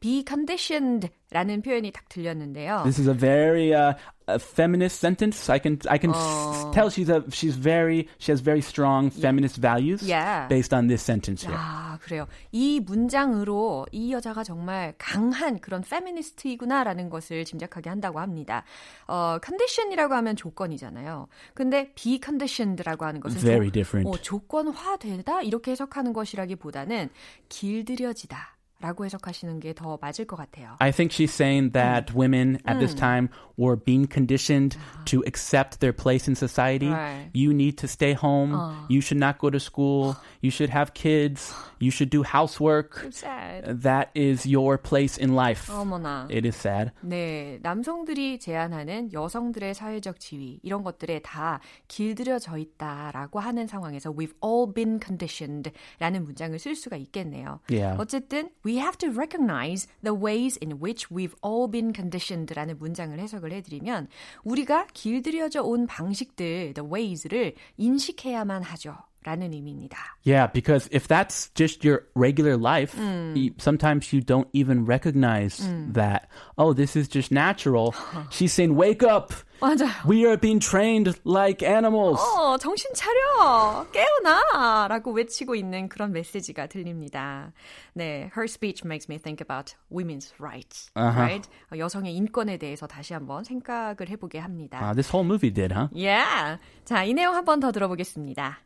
be 0.00 0.24
conditioned 0.26 1.10
라는 1.35 1.61
표현이 1.61 1.91
딱 1.91 2.07
들렸는데요. 2.07 2.83
This 2.83 2.97
is 3.01 3.09
a 3.09 3.13
very 3.13 3.73
uh, 3.75 3.93
a 4.29 4.39
feminist 4.39 4.97
sentence. 4.97 5.51
I 5.51 5.59
can 5.59 5.77
I 5.89 5.99
can 5.99 6.11
s- 6.15 6.71
tell 6.71 6.87
she's 6.87 7.09
a 7.11 7.19
she's 7.29 7.59
very 7.59 8.07
she 8.23 8.31
has 8.31 8.39
very 8.41 8.61
strong 8.63 9.11
feminist 9.11 9.59
values 9.59 9.99
Yeah. 10.01 10.47
based 10.47 10.73
on 10.73 10.87
this 10.87 11.03
sentence 11.03 11.43
here. 11.45 11.59
아, 11.59 11.99
그래요. 12.01 12.25
이 12.53 12.79
문장으로 12.79 13.85
이 13.91 14.13
여자가 14.13 14.45
정말 14.45 14.93
강한 14.97 15.59
그런 15.59 15.81
페미니스트이구나라는 15.83 17.09
것을 17.09 17.43
짐작하게 17.43 17.89
한다고 17.89 18.21
합니다. 18.21 18.63
어, 19.07 19.37
condition이라고 19.43 20.13
하면 20.15 20.37
조건이잖아요. 20.37 21.27
근데 21.53 21.91
be 21.95 22.21
conditioned라고 22.23 23.03
하는 23.03 23.19
것은 23.19 23.41
Very 23.41 23.69
different. 23.71 24.09
어, 24.09 24.19
조건화되다 24.21 25.41
이렇게 25.41 25.71
해석하는 25.71 26.13
것이라기보다는 26.13 27.09
길들여지다. 27.49 28.54
라고 28.81 29.05
해석하시는 29.05 29.59
게 29.59 29.73
더 29.73 29.97
맞을 30.01 30.25
것 30.25 30.35
같아요. 30.35 30.75
I 30.79 30.91
think 30.91 31.11
she's 31.11 31.33
saying 31.33 31.71
that 31.71 32.13
women 32.15 32.59
at 32.67 32.79
this 32.79 32.93
time 32.93 33.29
were 33.57 33.75
being 33.75 34.05
conditioned 34.07 34.77
to 35.05 35.23
accept 35.25 35.79
their 35.79 35.93
place 35.93 36.27
in 36.27 36.35
society. 36.35 36.89
Right. 36.89 37.29
You 37.33 37.53
need 37.53 37.77
to 37.79 37.87
stay 37.87 38.13
home. 38.13 38.53
You 38.89 39.01
should 39.01 39.19
not 39.19 39.39
go 39.39 39.49
to 39.49 39.59
school. 39.59 40.15
You 40.41 40.51
should 40.51 40.69
have 40.69 40.93
kids. 40.93 41.53
You 41.79 41.91
should 41.91 42.09
do 42.09 42.23
housework. 42.23 43.07
sad. 43.11 43.81
That 43.83 44.09
is 44.15 44.45
your 44.45 44.77
place 44.77 45.17
in 45.17 45.35
life. 45.35 45.71
어머나. 45.71 46.27
It 46.29 46.45
is 46.45 46.55
sad. 46.55 46.91
네, 47.01 47.59
남성들이 47.61 48.39
제안하는 48.39 49.11
여성들의 49.13 49.73
사회적 49.73 50.19
지위 50.19 50.59
이런 50.63 50.83
것들에 50.83 51.19
다 51.19 51.59
길들여져 51.87 52.57
있다라고 52.57 53.39
하는 53.39 53.67
상황에서 53.67 54.11
we've 54.11 54.35
all 54.43 54.71
been 54.73 54.99
conditioned라는 55.03 56.23
문장을 56.23 56.57
쓸 56.59 56.75
수가 56.75 56.97
있겠네요. 56.97 57.59
Yeah. 57.69 57.97
어쨌든 57.99 58.49
we 58.65 58.74
we 58.75 58.81
have 58.81 58.97
to 58.97 59.09
recognize 59.09 59.87
the 60.03 60.13
ways 60.13 60.57
in 60.57 60.79
which 60.81 61.09
we've 61.09 61.33
all 61.41 61.71
been 61.71 61.93
conditioned라는 61.93 62.77
문장을 62.77 63.17
해석을 63.17 63.53
해드리면 63.53 64.09
우리가 64.43 64.87
길들여져 64.93 65.63
온 65.63 65.87
방식들, 65.87 66.73
the 66.73 66.89
ways를 66.91 67.53
인식해야만 67.77 68.63
하죠. 68.63 68.97
라는 69.24 69.52
의미입니다. 69.52 69.98
Yeah, 70.24 70.46
because 70.50 70.88
if 70.90 71.06
that's 71.06 71.50
just 71.54 71.84
your 71.84 72.04
regular 72.14 72.56
life, 72.56 72.96
you, 73.34 73.52
sometimes 73.58 74.14
you 74.14 74.22
don't 74.22 74.48
even 74.54 74.86
recognize 74.86 75.60
that, 75.92 76.30
oh, 76.56 76.72
this 76.72 76.96
is 76.96 77.06
just 77.06 77.30
natural. 77.30 77.94
She's 78.30 78.50
saying, 78.54 78.74
wake 78.76 79.02
up. 79.02 79.34
맞아요. 79.60 79.92
We 80.06 80.24
are 80.24 80.38
being 80.38 80.58
trained 80.58 81.20
like 81.24 81.62
animals. 81.62 82.18
어, 82.18 82.56
정신 82.56 82.94
차려! 82.94 83.86
깨어나! 83.92 84.88
라고 84.88 85.12
외치고 85.12 85.54
있는 85.54 85.90
그런 85.90 86.12
메시지가 86.12 86.68
들립니다. 86.68 87.52
네, 87.94 88.30
her 88.34 88.44
speech 88.48 88.86
makes 88.86 89.06
me 89.06 89.18
think 89.18 89.42
about 89.42 89.74
women's 89.92 90.32
rights, 90.40 90.88
Uh-huh. 90.96 91.12
right? 91.20 91.46
어, 91.70 91.76
여성의 91.76 92.14
인권에 92.16 92.56
대해서 92.56 92.86
다시 92.86 93.12
한번 93.12 93.44
생각을 93.44 94.08
해보게 94.08 94.38
합니다. 94.38 94.80
Uh, 94.80 94.94
this 94.94 95.10
whole 95.12 95.24
movie 95.28 95.50
did, 95.50 95.72
huh? 95.74 95.88
Yeah! 95.92 96.56
자, 96.86 97.04
이 97.04 97.12
내용 97.12 97.34
한번 97.34 97.60
더 97.60 97.70
들어보겠습니다. 97.70 98.60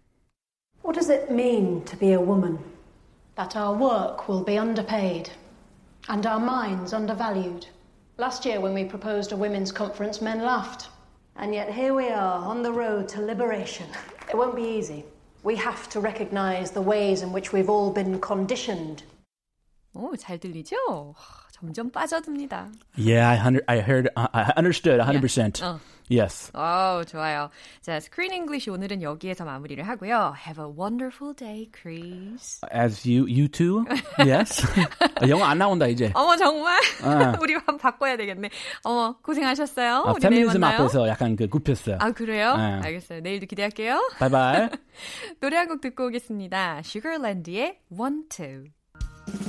What 0.82 0.94
does 0.94 1.08
it 1.08 1.30
mean 1.30 1.82
to 1.84 1.96
be 1.96 2.12
a 2.12 2.20
woman? 2.20 2.58
That 3.36 3.56
our 3.56 3.74
work 3.74 4.28
will 4.28 4.44
be 4.44 4.58
underpaid 4.58 5.30
and 6.08 6.26
our 6.26 6.40
minds 6.40 6.92
undervalued. 6.92 7.66
Last 8.18 8.44
year, 8.44 8.60
when 8.60 8.74
we 8.74 8.84
proposed 8.84 9.32
a 9.32 9.36
women's 9.36 9.72
conference, 9.72 10.20
men 10.20 10.42
laughed. 10.42 10.88
And 11.36 11.52
yet 11.52 11.72
here 11.72 11.94
we 11.94 12.08
are 12.08 12.38
on 12.44 12.62
the 12.62 12.72
road 12.72 13.08
to 13.08 13.20
liberation. 13.20 13.86
It 14.28 14.36
won't 14.36 14.54
be 14.54 14.62
easy. 14.62 15.04
We 15.42 15.56
have 15.56 15.88
to 15.90 16.00
recognise 16.00 16.70
the 16.70 16.80
ways 16.80 17.22
in 17.22 17.32
which 17.32 17.52
we've 17.52 17.68
all 17.68 17.90
been 17.90 18.20
conditioned. 18.20 19.02
오, 19.94 20.16
잘 20.16 20.38
들리죠? 20.38 21.14
하, 21.59 21.65
점점 21.65 21.89
빠져듭니다. 21.91 22.67
Yeah, 22.97 23.27
I, 23.27 23.37
under, 23.45 23.63
I 23.67 23.77
heard, 23.79 24.09
uh, 24.17 24.27
I 24.33 24.53
understood 24.57 24.99
100%. 25.01 25.61
어. 25.63 25.79
Yes. 26.11 26.49
어, 26.55 27.03
좋아요. 27.07 27.51
자, 27.81 27.97
Screen 27.97 28.33
English 28.33 28.67
오늘은 28.67 29.03
여기에서 29.03 29.45
마무리를 29.45 29.87
하고요. 29.87 30.33
Have 30.43 30.57
a 30.59 30.67
wonderful 30.67 31.35
day, 31.35 31.69
Chris. 31.71 32.61
As 32.73 33.07
you, 33.07 33.27
you 33.29 33.47
too? 33.47 33.85
Yes. 34.17 34.65
영어 35.27 35.45
안 35.45 35.59
나온다, 35.59 35.85
이제. 35.85 36.11
어머, 36.15 36.35
정말? 36.35 36.79
아. 37.03 37.35
우리 37.41 37.53
한 37.53 37.77
바꿔야 37.77 38.17
되겠네. 38.17 38.49
어머, 38.85 39.17
고생하셨어요. 39.21 39.95
아, 39.97 40.11
우리 40.13 40.19
내일 40.21 40.47
페미니즘. 40.47 40.63
앞에서 40.63 41.07
약간 41.07 41.35
그 41.35 41.47
굽혔어요. 41.47 41.97
아, 41.99 42.09
그래요? 42.11 42.57
네. 42.57 42.63
알겠어요. 42.85 43.19
내일도 43.21 43.45
기대할게요. 43.45 44.01
바이바이. 44.17 44.69
노래 45.41 45.57
한 45.57 45.67
곡 45.67 45.79
듣고 45.81 46.07
오겠습니다. 46.07 46.79
Sugarland의 46.83 47.81
Want 47.91 48.29
To. 48.35 49.48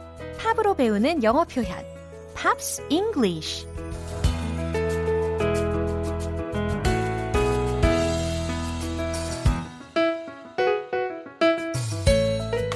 팝으로 0.61 0.75
배우는 0.75 1.23
영어 1.23 1.43
표현 1.43 1.83
Pops 2.35 2.85
English 2.89 3.67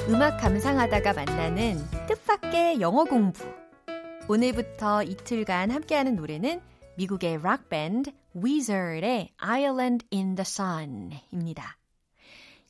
음악 0.08 0.38
감상하다가 0.38 1.12
만나는 1.12 1.78
뜻밖의 2.08 2.80
영어 2.80 3.04
공부 3.04 3.44
오늘부터 4.28 5.02
이틀간 5.04 5.70
함께하는 5.70 6.16
노래는 6.16 6.60
미국의 6.96 7.40
rock 7.42 7.68
밴드 7.68 8.10
Weezer의 8.34 9.30
Island 9.38 10.06
in 10.12 10.34
the 10.34 10.44
Sun입니다. 10.44 11.78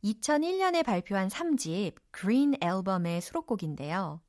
2001년에 0.05 0.85
발표한 0.85 1.29
3집 1.29 1.95
Green 2.13 2.55
앨범의 2.61 3.21
수록곡인데요. 3.23 4.21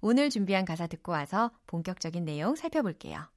오늘 0.00 0.30
준비한 0.30 0.64
가사 0.64 0.86
듣고 0.86 1.12
와서 1.12 1.50
본격적인 1.66 2.24
내용 2.24 2.54
살펴볼게요. 2.54 3.28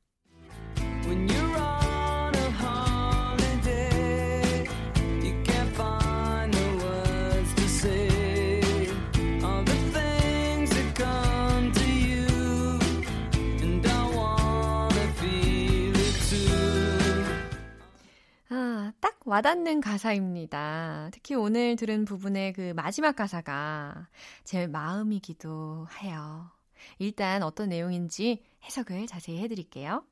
아, 18.58 18.92
딱 19.00 19.20
와닿는 19.24 19.82
가사입니다. 19.82 21.10
특히 21.12 21.36
오늘 21.36 21.76
들은 21.76 22.06
부분의 22.06 22.54
그 22.54 22.74
마지막 22.76 23.16
가사가 23.16 24.10
제 24.44 24.66
마음이기도 24.66 25.86
해요. 26.02 26.50
일단 26.98 27.44
어떤 27.44 27.70
내용인지 27.70 28.44
해석을 28.64 29.06
자세히 29.06 29.38
해드릴게요. 29.44 30.04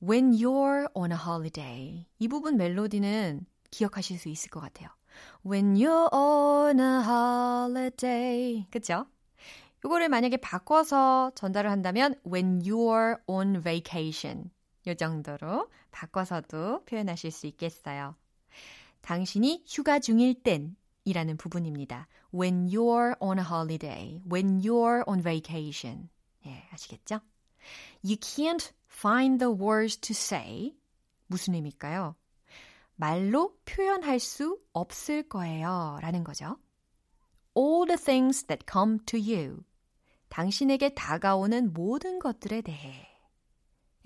When 0.00 0.30
you're 0.30 0.88
on 0.94 1.10
a 1.10 1.18
holiday. 1.18 2.06
이 2.20 2.28
부분 2.28 2.56
멜로디는 2.58 3.44
기억하실 3.72 4.20
수 4.20 4.28
있을 4.28 4.50
것 4.50 4.60
같아요. 4.60 4.88
When 5.44 5.74
you're 5.74 6.12
on 6.12 6.78
a 6.78 7.02
holiday. 7.02 8.68
그쵸? 8.70 9.06
요거를 9.84 10.08
만약에 10.08 10.36
바꿔서 10.36 11.32
전달을 11.34 11.72
한다면 11.72 12.14
When 12.24 12.60
you're 12.60 13.18
on 13.26 13.60
vacation. 13.60 14.52
요 14.88 14.94
정도로 14.94 15.70
바꿔서도 15.90 16.84
표현하실 16.84 17.30
수 17.30 17.46
있겠어요. 17.46 18.16
당신이 19.00 19.64
휴가 19.66 19.98
중일 19.98 20.42
땐 20.42 20.76
이라는 21.04 21.36
부분입니다. 21.36 22.08
When 22.34 22.68
you're 22.68 23.16
on 23.20 23.38
a 23.38 23.44
holiday, 23.44 24.20
when 24.30 24.60
you're 24.60 25.04
on 25.06 25.22
vacation. 25.22 26.10
예, 26.46 26.64
아시겠죠? 26.72 27.20
You 28.02 28.16
can't 28.16 28.72
find 28.90 29.38
the 29.38 29.54
words 29.54 29.98
to 29.98 30.12
say. 30.12 30.76
무슨 31.26 31.54
의미일까요? 31.54 32.16
말로 32.96 33.56
표현할 33.64 34.18
수 34.18 34.58
없을 34.72 35.28
거예요. 35.28 35.98
라는 36.02 36.24
거죠. 36.24 36.58
All 37.56 37.86
the 37.86 37.96
things 37.96 38.44
that 38.46 38.66
come 38.70 38.98
to 39.06 39.18
you. 39.18 39.62
당신에게 40.28 40.94
다가오는 40.94 41.72
모든 41.72 42.18
것들에 42.18 42.60
대해. 42.62 43.17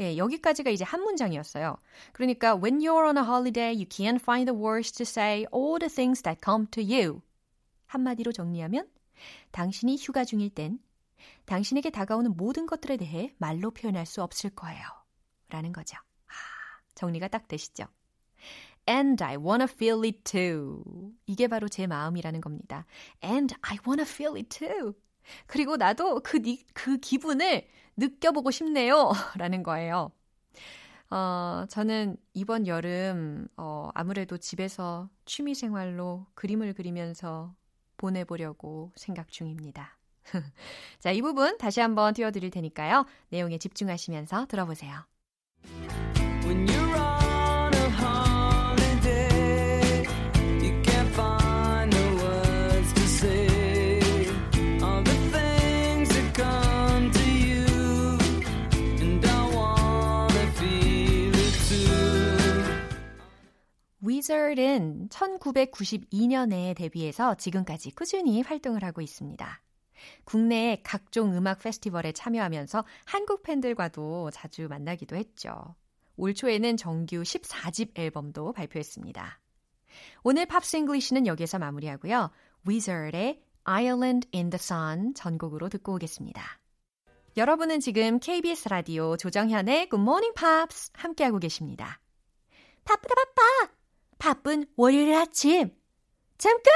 예, 0.01 0.17
여기까지가 0.17 0.71
이제 0.71 0.85
한 0.85 1.03
문장이었어요. 1.03 1.77
그러니까 2.13 2.55
when 2.55 2.79
you're 2.79 3.07
on 3.07 3.19
a 3.19 3.25
holiday, 3.25 3.75
you 3.75 3.87
can't 3.87 4.21
find 4.21 4.51
the 4.51 4.59
words 4.59 4.91
to 4.93 5.05
say 5.05 5.47
all 5.53 5.79
the 5.79 5.93
things 5.93 6.23
that 6.23 6.41
come 6.43 6.67
to 6.71 6.83
you. 6.83 7.21
한마디로 7.87 8.33
정리하면 8.33 8.89
당신이 9.51 9.97
휴가 9.99 10.25
중일 10.25 10.51
땐 10.51 10.79
당신에게 11.45 11.91
다가오는 11.91 12.37
모든 12.37 12.67
것들에 12.67 12.97
대해 12.97 13.35
말로 13.39 13.71
표현할 13.71 14.07
수 14.07 14.23
없을 14.23 14.51
거예요. 14.51 14.83
라는 15.49 15.73
거죠. 15.73 15.97
아, 16.27 16.33
정리가 16.95 17.29
딱 17.29 17.47
되시죠? 17.47 17.85
And 18.89 19.23
I 19.23 19.37
wanna 19.37 19.69
feel 19.71 20.03
it 20.05 20.23
too. 20.25 20.83
이게 21.27 21.47
바로 21.47 21.69
제 21.69 21.87
마음이라는 21.87 22.41
겁니다. 22.41 22.87
And 23.23 23.55
I 23.63 23.79
wanna 23.87 24.09
feel 24.09 24.37
it 24.37 24.49
too. 24.49 24.95
그리고 25.47 25.77
나도 25.77 26.21
그, 26.21 26.39
니- 26.43 26.65
그 26.75 26.99
기분을 26.99 27.67
느껴보고 27.97 28.51
싶네요. 28.51 29.11
라는 29.37 29.63
거예요. 29.63 30.11
어, 31.11 31.67
저는 31.69 32.17
이번 32.33 32.67
여름, 32.67 33.47
어, 33.57 33.91
아무래도 33.95 34.39
집에서 34.39 35.11
취미 35.27 35.55
생활로 35.55 36.27
그림을 36.35 36.73
그리면서 36.73 37.55
보내보려고 37.99 38.93
생각 38.97 39.29
중입니다. 39.31 39.99
자, 41.01 41.11
이 41.11 41.21
부분 41.21 41.59
다시 41.59 41.81
한번 41.81 42.15
띄워드릴 42.15 42.51
테니까요. 42.51 43.05
내용에 43.29 43.59
집중하시면서 43.59 44.47
들어보세요. 44.47 45.05
Weezer은 64.05 65.09
1992년에 65.11 66.75
데뷔해서 66.77 67.37
지금까지 67.37 67.93
꾸준히 67.93 68.43
활동을 68.43 68.83
하고 68.83 69.01
있습니다. 69.01 69.63
국내 70.25 70.81
각종 70.83 71.37
음악 71.37 71.61
페스티벌에 71.61 72.11
참여하면서 72.11 72.85
한국 73.05 73.43
팬들과도 73.45 74.31
자주 74.33 74.67
만나기도 74.69 75.15
했죠. 75.15 75.77
올 76.17 76.35
초에는 76.35 76.77
정규 76.77 77.23
14집 77.23 77.97
앨범도 77.97 78.53
발표했습니다. 78.53 79.39
오늘 80.25 80.47
Pops 80.47 80.77
English는 80.79 81.27
여기서 81.27 81.61
마무리하고요. 81.61 82.31
Weezer의 82.67 83.41
Island 83.65 84.29
in 84.35 84.51
the 84.51 84.59
Sun 84.61 85.15
전곡으로 85.15 85.69
듣고 85.69 85.95
오겠습니다. 85.95 86.43
여러분은 87.37 87.81
지금 87.81 88.19
KBS 88.19 88.69
라디오 88.69 89.17
조정현의 89.17 89.89
Good 89.89 90.03
Morning 90.03 90.35
Pops 90.35 90.91
함께하고 90.95 91.39
계십니다. 91.39 92.01
바빠! 92.85 93.82
바쁜 94.23 94.67
월요일 94.77 95.15
아침! 95.15 95.73
잠깐! 96.39 96.73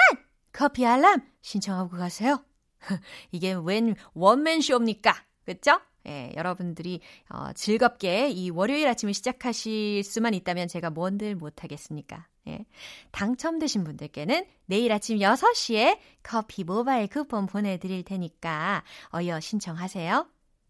커피 0.52 0.84
알람 0.84 1.22
신청하고 1.42 1.96
가세요. 1.96 2.44
이게 3.30 3.54
웬 3.54 3.94
원맨쇼입니까? 4.14 5.14
그쵸? 5.44 5.80
예, 6.08 6.32
여러분들이 6.34 7.00
어, 7.28 7.52
즐겁게 7.52 8.30
이 8.30 8.50
월요일 8.50 8.88
아침을 8.88 9.14
시작하실 9.14 10.02
수만 10.02 10.34
있다면 10.34 10.66
제가 10.66 10.90
뭔들 10.90 11.36
못하겠습니까? 11.36 12.26
예. 12.48 12.66
당첨되신 13.12 13.84
분들께는 13.84 14.44
내일 14.64 14.90
아침 14.90 15.18
6시에 15.18 16.00
커피 16.24 16.64
모바일 16.64 17.06
쿠폰 17.06 17.46
보내드릴 17.46 18.02
테니까 18.02 18.82
어여 19.14 19.38
신청하세요. 19.38 20.26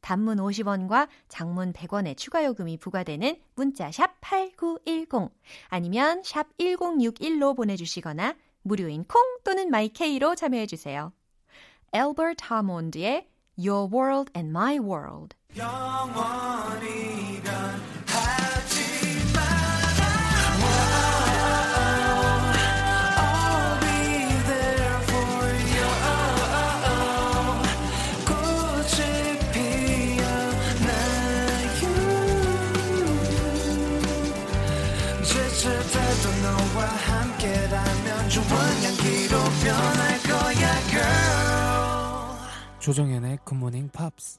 단문 0.07 0.37
50원과 0.37 1.09
장문 1.27 1.73
100원의 1.73 2.17
추가 2.17 2.45
요금이 2.45 2.77
부과되는 2.77 3.41
문자 3.57 3.91
샵 3.91 4.21
8910 4.21 5.33
아니면 5.69 6.23
샵 6.25 6.57
1061로 6.59 7.57
보내주시거나 7.57 8.37
무료인 8.63 9.03
콩 9.03 9.21
또는 9.43 9.69
마이케이로 9.69 10.37
참여해주세요. 10.37 11.13
엘버트 11.93 12.37
하몬드의 12.41 13.27
Your 13.59 13.93
World 13.93 14.31
and 14.37 14.51
My 14.51 14.79
World 14.79 15.35
조정현의 42.79 43.39
굿모닝 43.45 43.89
팝스 43.89 44.39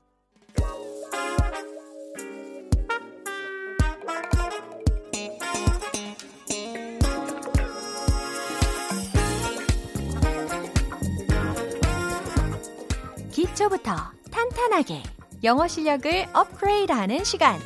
기초부터 13.31 13.95
탄탄하게 14.31 15.03
영어 15.43 15.67
실력을 15.67 16.25
업그레이드하는 16.33 17.23
시간. 17.23 17.59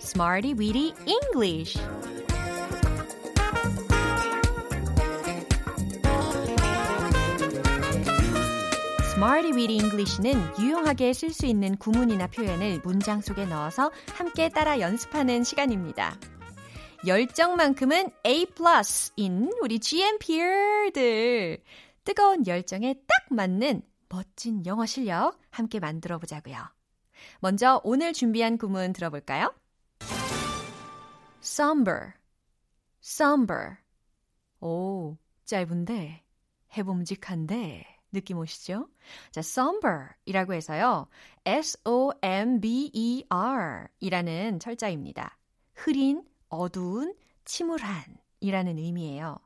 Smarty 0.00 0.54
Weedy 0.56 0.94
English 1.06 1.78
Smarty 9.16 9.52
Weedy 9.54 9.78
English는 9.78 10.34
유용하게 10.60 11.14
쓸 11.14 11.32
수 11.32 11.46
있는 11.46 11.74
구문이나 11.78 12.26
표현을 12.26 12.82
문장 12.84 13.22
속에 13.22 13.46
넣어서 13.46 13.90
함께 14.12 14.50
따라 14.50 14.78
연습하는 14.78 15.42
시간입니다. 15.42 16.20
열정만큼은 17.06 18.10
A+인 18.26 19.50
우리 19.62 19.78
GMPR들 19.78 21.62
뜨거운 22.04 22.46
열정에 22.46 22.92
딱 23.06 23.34
맞는 23.34 23.80
멋진 24.10 24.66
영어 24.66 24.84
실력 24.84 25.40
함께 25.48 25.80
만들어 25.80 26.18
보자고요. 26.18 26.58
먼저 27.40 27.80
오늘 27.84 28.12
준비한 28.12 28.58
구문 28.58 28.92
들어볼까요? 28.92 29.54
somber, 31.42 32.12
somber. 33.02 33.76
오, 34.60 35.16
짧은데 35.46 36.22
해봄직한데 36.76 37.95
느낌 38.16 38.38
오시죠? 38.38 38.88
자, 39.30 39.40
somber이라고 39.40 40.54
해서요. 40.54 41.06
S-O-M-B-E-R 41.44 42.68
이라는 44.00 44.58
철자입니다. 44.58 45.38
흐린, 45.74 46.24
어두운, 46.48 47.14
침울한 47.44 48.02
이라는 48.40 48.78
의미예요. 48.78 49.38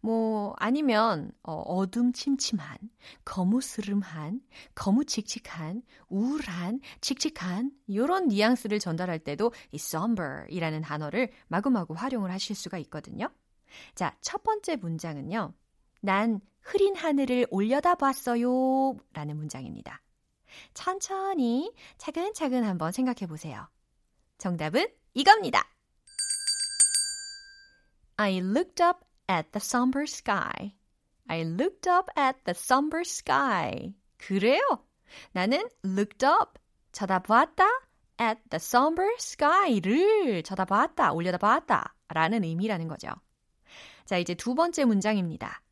뭐 0.00 0.54
아니면 0.58 1.32
어, 1.42 1.54
어둠 1.54 2.12
침침한, 2.12 2.76
거무스름한, 3.24 4.40
거무칙칙한, 4.74 5.82
우울한, 6.08 6.80
칙칙한 7.00 7.72
이런 7.86 8.28
뉘앙스를 8.28 8.78
전달할 8.78 9.18
때도 9.18 9.52
이 9.72 9.76
somber이라는 9.76 10.82
단어를 10.82 11.30
마구마구 11.48 11.94
활용을 11.94 12.30
하실 12.30 12.54
수가 12.54 12.78
있거든요. 12.78 13.28
자, 13.94 14.16
첫 14.20 14.42
번째 14.42 14.76
문장은요. 14.76 15.54
난 16.02 16.40
흐린 16.62 16.96
하늘을 16.96 17.46
올려다 17.50 17.94
봤어요 17.94 18.96
라는 19.12 19.36
문장입니다. 19.36 20.02
천천히 20.74 21.72
차근차근 21.98 22.64
한번 22.64 22.92
생각해 22.92 23.26
보세요. 23.26 23.68
정답은 24.38 24.86
이겁니다. 25.14 25.68
I 28.16 28.38
looked 28.38 28.82
up 28.82 29.00
at 29.30 29.50
the 29.50 29.60
somber 29.60 30.04
sky. 30.04 30.74
I 31.28 31.42
looked 31.42 31.88
up 31.88 32.08
at 32.18 32.38
the 32.44 32.54
somber 32.56 33.00
sky. 33.00 33.94
그래요. 34.18 34.60
나는 35.32 35.68
looked 35.84 36.24
up, 36.24 36.58
쳐다보았다, 36.92 37.64
at 38.20 38.40
the 38.50 38.56
somber 38.56 39.14
sky를 39.18 40.42
쳐다보았다, 40.42 41.12
올려다보았다 41.12 41.94
라는 42.08 42.44
의미라는 42.44 42.88
거죠. 42.88 43.08
자, 44.04 44.18
이제 44.18 44.34
두 44.34 44.54
번째 44.54 44.84
문장입니다. 44.84 45.62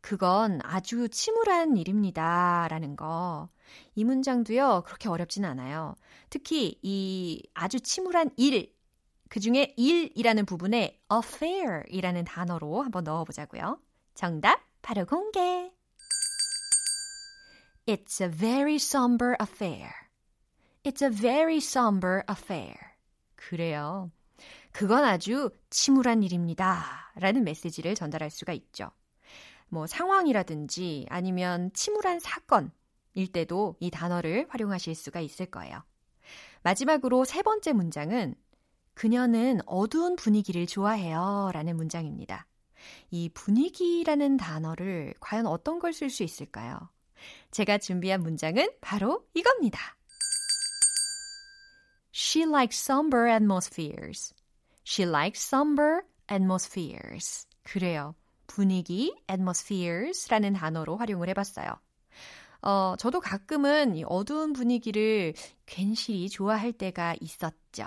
그건 0.00 0.60
아주 0.62 1.08
침울한 1.08 1.76
일입니다. 1.76 2.66
라는 2.70 2.96
거. 2.96 3.48
이 3.94 4.04
문장도요, 4.04 4.82
그렇게 4.86 5.08
어렵진 5.08 5.44
않아요. 5.44 5.94
특히 6.30 6.78
이 6.82 7.42
아주 7.54 7.80
침울한 7.80 8.30
일, 8.36 8.74
그 9.28 9.40
중에 9.40 9.74
일이라는 9.76 10.46
부분에 10.46 11.00
affair이라는 11.12 12.24
단어로 12.24 12.82
한번 12.82 13.04
넣어보자고요. 13.04 13.78
정답 14.14 14.60
바로 14.82 15.04
공개. 15.04 15.70
It's 17.86 18.20
a 18.20 18.30
very 18.30 18.76
somber 18.76 19.36
affair. 19.40 19.90
It's 20.84 21.02
a 21.02 21.10
very 21.10 21.56
somber 21.56 22.22
affair. 22.30 22.76
그래요. 23.34 24.10
그건 24.72 25.04
아주 25.04 25.50
침울한 25.70 26.22
일입니다. 26.22 27.12
라는 27.16 27.44
메시지를 27.44 27.94
전달할 27.94 28.30
수가 28.30 28.52
있죠. 28.52 28.90
뭐 29.68 29.86
상황이라든지 29.86 31.06
아니면 31.10 31.70
침울한 31.74 32.20
사건일 32.20 33.32
때도 33.32 33.76
이 33.80 33.90
단어를 33.90 34.46
활용하실 34.48 34.94
수가 34.94 35.20
있을 35.20 35.46
거예요. 35.46 35.82
마지막으로 36.62 37.24
세 37.24 37.42
번째 37.42 37.72
문장은 37.72 38.34
그녀는 38.94 39.60
어두운 39.66 40.16
분위기를 40.16 40.66
좋아해요. 40.66 41.50
라는 41.52 41.76
문장입니다. 41.76 42.46
이 43.10 43.28
분위기라는 43.28 44.36
단어를 44.36 45.14
과연 45.20 45.46
어떤 45.46 45.78
걸 45.78 45.90
쓸 45.92 46.10
수 46.10 46.22
있을까요? 46.22 46.90
제가 47.50 47.78
준비한 47.78 48.22
문장은 48.22 48.70
바로 48.80 49.26
이겁니다. 49.34 49.78
She 52.12 52.44
likes 52.48 52.80
somber 52.80 53.28
atmospheres. 53.30 54.34
She 54.84 55.08
likes 55.08 55.44
somber 55.46 56.02
atmospheres. 56.30 57.46
그래요. 57.62 58.14
분위기, 58.58 59.14
atmospheres라는 59.30 60.52
단어로 60.52 60.96
활용을 60.96 61.28
해봤어요. 61.28 61.68
어, 62.60 62.96
저도 62.98 63.20
가끔은 63.20 63.94
이 63.94 64.02
어두운 64.04 64.52
분위기를 64.52 65.32
괜시리 65.66 66.28
좋아할 66.28 66.72
때가 66.72 67.14
있었죠. 67.20 67.86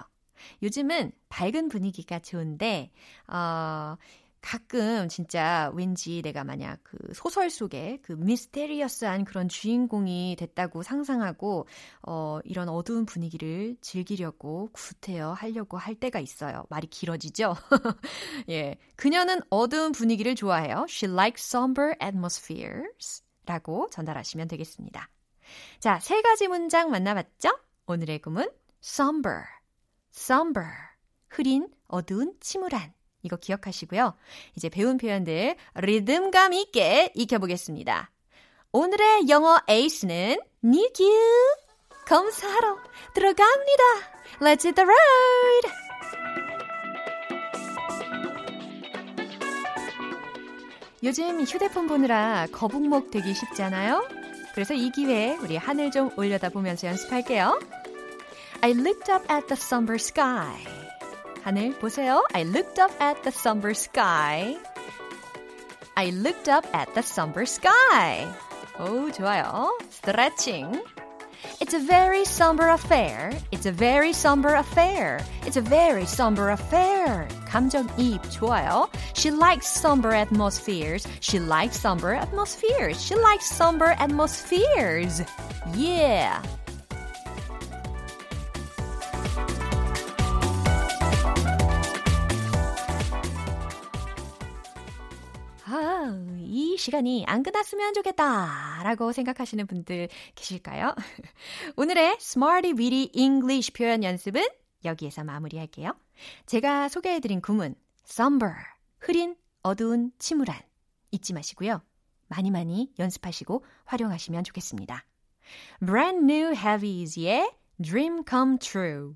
요즘은 0.63 1.11
밝은 1.27 1.67
분위기가 1.67 2.19
좋은데, 2.19 2.89
어, 3.27 3.97
가끔 4.41 5.07
진짜 5.07 5.71
왠지 5.75 6.21
내가 6.21 6.43
만약 6.43 6.79
그 6.83 6.97
소설 7.13 7.49
속에 7.49 7.99
그 8.01 8.13
미스테리어스한 8.13 9.25
그런 9.25 9.47
주인공이 9.47 10.35
됐다고 10.39 10.83
상상하고 10.83 11.67
어 12.07 12.39
이런 12.43 12.67
어두운 12.67 13.05
분위기를 13.05 13.77
즐기려고 13.81 14.69
구태여 14.73 15.33
하려고 15.33 15.77
할 15.77 15.95
때가 15.95 16.19
있어요. 16.19 16.65
말이 16.69 16.87
길어지죠? 16.87 17.55
예. 18.49 18.77
그녀는 18.95 19.41
어두운 19.49 19.91
분위기를 19.91 20.35
좋아해요. 20.35 20.85
She 20.89 21.11
likes 21.11 21.47
somber 21.47 21.95
atmospheres. 22.01 23.23
라고 23.45 23.89
전달하시면 23.89 24.47
되겠습니다. 24.47 25.09
자, 25.79 25.99
세 25.99 26.21
가지 26.21 26.47
문장 26.47 26.91
만나봤죠? 26.91 27.49
오늘의 27.87 28.19
구문 28.19 28.49
somber, 28.83 29.43
somber, 30.13 30.69
흐린, 31.27 31.67
어두운, 31.87 32.35
침울한. 32.39 32.93
이거 33.23 33.35
기억하시고요. 33.35 34.13
이제 34.55 34.69
배운 34.69 34.97
표현들 34.97 35.55
리듬감 35.75 36.53
있게 36.53 37.11
익혀보겠습니다. 37.15 38.09
오늘의 38.71 39.29
영어 39.29 39.59
에이스는 39.67 40.39
니규 40.63 41.03
검사하러 42.07 42.77
들어갑니다. 43.13 43.83
Let's 44.39 44.65
hit 44.65 44.75
the 44.75 44.85
road! 44.85 45.81
요즘 51.03 51.41
휴대폰 51.41 51.87
보느라 51.87 52.47
거북목 52.51 53.11
되기 53.11 53.33
쉽잖아요. 53.33 54.07
그래서 54.53 54.73
이 54.73 54.91
기회에 54.91 55.37
우리 55.37 55.57
하늘 55.57 55.89
좀 55.89 56.11
올려다보면서 56.17 56.87
연습할게요. 56.87 57.59
I 58.61 58.71
looked 58.71 59.11
up 59.11 59.25
at 59.33 59.47
the 59.47 59.57
somber 59.57 59.95
sky. 59.95 60.80
하늘 61.42 61.78
보세요. 61.78 62.24
I 62.34 62.42
looked 62.42 62.80
up 62.80 62.92
at 63.00 63.22
the 63.22 63.30
somber 63.30 63.72
sky. 63.72 64.56
I 65.96 66.10
looked 66.10 66.48
up 66.48 66.66
at 66.74 66.92
the 66.94 67.02
somber 67.02 67.46
sky. 67.46 68.26
오, 68.78 69.10
좋아요. 69.10 69.70
Stretching. 69.90 70.80
It's 71.60 71.74
a 71.74 71.78
very 71.78 72.24
somber 72.24 72.68
affair. 72.68 73.32
It's 73.52 73.66
a 73.66 73.72
very 73.72 74.12
somber 74.12 74.54
affair. 74.54 75.20
It's 75.46 75.56
a 75.56 75.62
very 75.62 76.04
somber 76.04 76.50
affair. 76.50 77.28
감정이입 77.46 78.22
좋아요. 78.30 78.88
She 79.14 79.30
likes 79.30 79.68
somber 79.68 80.12
atmospheres. 80.12 81.06
She 81.20 81.38
likes 81.38 81.78
somber 81.78 82.12
atmospheres. 82.14 83.00
She 83.00 83.14
likes 83.14 83.46
somber 83.46 83.94
atmospheres. 83.98 85.22
Yeah. 85.74 86.42
시간이 96.81 97.25
안 97.27 97.43
끝났으면 97.43 97.93
좋겠다 97.93 98.81
라고 98.83 99.11
생각하시는 99.11 99.67
분들 99.67 100.09
계실까요? 100.33 100.95
오늘의 101.77 102.17
Smarty 102.19 102.73
Weedy 102.73 103.11
English 103.13 103.71
표현 103.73 104.03
연습은 104.03 104.43
여기에서 104.83 105.23
마무리할게요. 105.23 105.95
제가 106.47 106.89
소개해드린 106.89 107.39
구문 107.39 107.75
somber, 108.09 108.55
흐린, 108.99 109.35
어두운, 109.61 110.11
침울한 110.17 110.59
잊지 111.11 111.33
마시고요. 111.33 111.81
많이 112.27 112.49
많이 112.49 112.91
연습하시고 112.97 113.63
활용하시면 113.85 114.43
좋겠습니다. 114.43 115.05
Brand 115.85 116.31
New 116.31 116.55
Heavies의 116.55 117.51
Dream 117.79 118.23
Come 118.27 118.57
True 118.57 119.15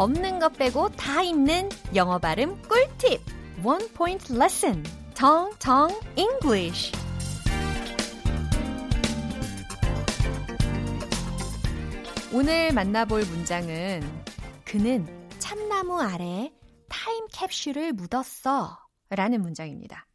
없는 0.00 0.38
것 0.38 0.54
빼고 0.54 0.88
다 0.92 1.20
있는 1.20 1.68
영어 1.94 2.18
발음 2.18 2.62
꿀팁 2.62 3.20
One 3.62 3.86
Point 3.92 4.32
Lesson 4.32 4.82
Tongue 5.14 5.94
English 6.16 6.92
오늘 12.32 12.72
만나볼 12.72 13.26
문장은 13.26 14.00
그는 14.64 15.06
참나무 15.38 16.00
아래 16.00 16.50
타임 16.88 17.26
캡슐을 17.30 17.92
묻었어 17.92 18.78
라는 19.10 19.42
문장입니다. 19.42 20.06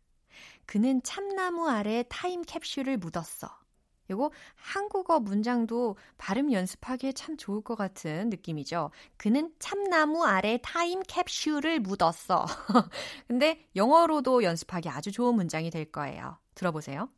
그는 0.66 1.04
참나무 1.04 1.70
아래 1.70 2.04
타임 2.10 2.42
캡슐을 2.42 2.98
묻었어. 2.98 3.65
이거 4.10 4.32
한국어 4.56 5.20
문장도 5.20 5.98
발음 6.18 6.52
연습하기에 6.52 7.14
참 7.14 7.38
좋을 7.38 7.62
것 7.62 7.76
같은 7.76 8.30
느낌이죠. 8.30 8.92
그는 9.18 9.54
참나무 9.60 10.26
아래 10.26 10.60
타임 10.62 11.02
캡슐을 11.02 11.80
묻었어. 11.80 12.46
근데 13.28 13.66
영어로도 13.76 14.44
연습하기 14.44 14.90
아주 14.90 15.12
좋은 15.12 15.36
문장이 15.36 15.70
될 15.70 15.86
거예요. 15.92 16.38
들어보세요. 16.54 17.10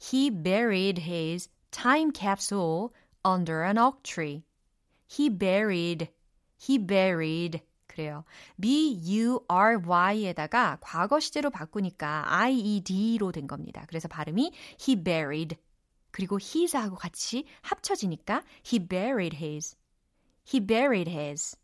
He 0.00 0.30
buried 0.30 1.00
his 1.02 1.48
time 1.70 2.12
capsule 2.14 2.88
under 3.24 3.64
an 3.64 3.78
oak 3.78 4.02
tree. 4.02 4.44
He 5.10 5.30
buried, 5.30 6.10
he 6.60 6.78
buried. 6.78 7.62
그래요. 7.86 8.24
B-U-R-Y에다가 8.60 9.58
과거 10.80 11.18
시제로 11.18 11.50
바꾸니까 11.50 12.32
I-E-D로 12.32 13.32
된 13.32 13.48
겁니다. 13.48 13.84
그래서 13.88 14.06
발음이 14.06 14.52
he 14.86 15.02
buried. 15.02 15.56
그리고 16.18 16.36
his하고 16.36 16.96
같이 16.96 17.44
합쳐지니까 17.62 18.42
he 18.66 18.84
buried 18.84 19.36
his. 19.36 19.76
He 20.52 20.58
buried 20.58 21.08
his. 21.08 21.56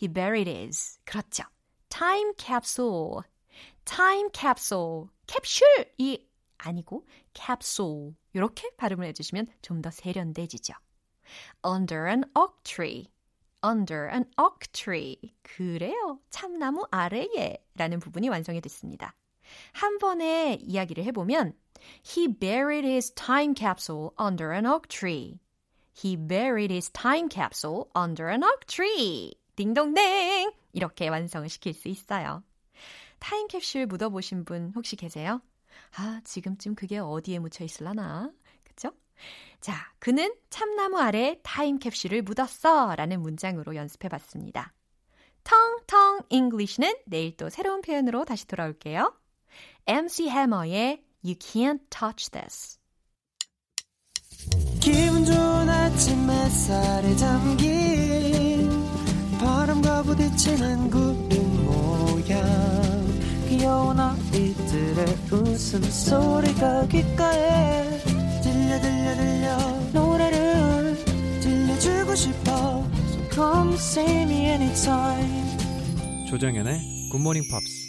He 0.00 0.06
buried 0.06 0.48
his. 0.48 1.00
그렇죠. 1.04 1.42
time 1.88 2.32
capsule. 2.38 3.22
time 3.84 4.28
capsule. 4.32 5.06
캡슐이 5.26 6.24
아니고 6.58 7.04
capsule. 7.34 8.14
이렇게 8.32 8.70
발음을 8.76 9.08
해주시면 9.08 9.48
좀 9.60 9.82
더 9.82 9.90
세련돼지죠. 9.90 10.74
under 11.66 12.06
an 12.06 12.22
oak 12.36 12.62
tree. 12.62 13.10
under 13.64 14.08
an 14.08 14.30
oak 14.38 14.70
tree. 14.70 15.16
그래요. 15.42 16.20
참나무 16.30 16.86
아래에 16.92 17.56
라는 17.74 17.98
부분이 17.98 18.28
완성이 18.28 18.60
됐습니다. 18.60 19.16
한 19.72 19.98
번에 19.98 20.58
이야기를 20.60 21.04
해보면 21.04 21.54
He 22.04 22.28
buried 22.28 22.86
his 22.86 23.12
time 23.12 23.54
capsule 23.54 24.10
under 24.20 24.52
an 24.52 24.66
oak 24.66 24.88
tree. 24.88 25.40
He 25.96 26.16
buried 26.16 26.72
his 26.72 26.90
time 26.90 27.28
capsule 27.30 27.84
under 27.96 28.30
an 28.30 28.42
oak 28.42 28.66
tree. 28.66 29.32
딩동댕! 29.56 30.52
이렇게 30.72 31.08
완성을 31.08 31.48
시킬 31.48 31.72
수 31.72 31.88
있어요. 31.88 32.42
타임캡슐 33.18 33.88
묻어보신 33.88 34.44
분 34.44 34.72
혹시 34.74 34.96
계세요? 34.96 35.40
아, 35.96 36.20
지금쯤 36.24 36.74
그게 36.74 36.98
어디에 36.98 37.38
묻혀 37.38 37.64
있을라나? 37.64 38.30
그쵸? 38.62 38.92
자, 39.60 39.90
그는 39.98 40.34
참나무 40.50 40.98
아래 40.98 41.40
타임캡슐을 41.42 42.22
묻었어 42.22 42.94
라는 42.94 43.22
문장으로 43.22 43.74
연습해 43.74 44.08
봤습니다. 44.08 44.74
Tongue 45.44 45.82
Tongue 45.82 46.20
English는 46.28 46.96
내일 47.06 47.36
또 47.36 47.48
새로운 47.48 47.80
표현으로 47.80 48.24
다시 48.24 48.46
돌아올게요. 48.46 49.16
MC 49.88 50.28
해머의 50.28 51.00
You 51.24 51.36
Can't 51.38 51.78
Touch 51.90 52.30
This. 52.32 52.78
기분 54.80 55.24
좋은 55.24 55.68
아침 55.68 56.28
햇살에 56.28 57.14
잠긴 57.14 58.68
바람과 59.38 60.02
부딪히는 60.02 60.90
구름 60.90 61.66
모양. 61.66 62.42
귀여운 63.48 64.00
아이들의 64.00 65.06
웃음소리가 65.30 66.88
귓가에 66.88 68.00
들려 68.42 68.80
들려 68.80 69.14
들려. 69.14 69.56
노래를 69.92 70.96
들려주고 71.40 72.14
싶어. 72.16 72.84
So 73.08 73.28
come 73.30 73.74
see 73.74 74.22
me 74.22 74.46
anytime. 74.46 75.56
조정연의 76.28 77.08
굿모닝 77.12 77.44
팝스 77.48 77.85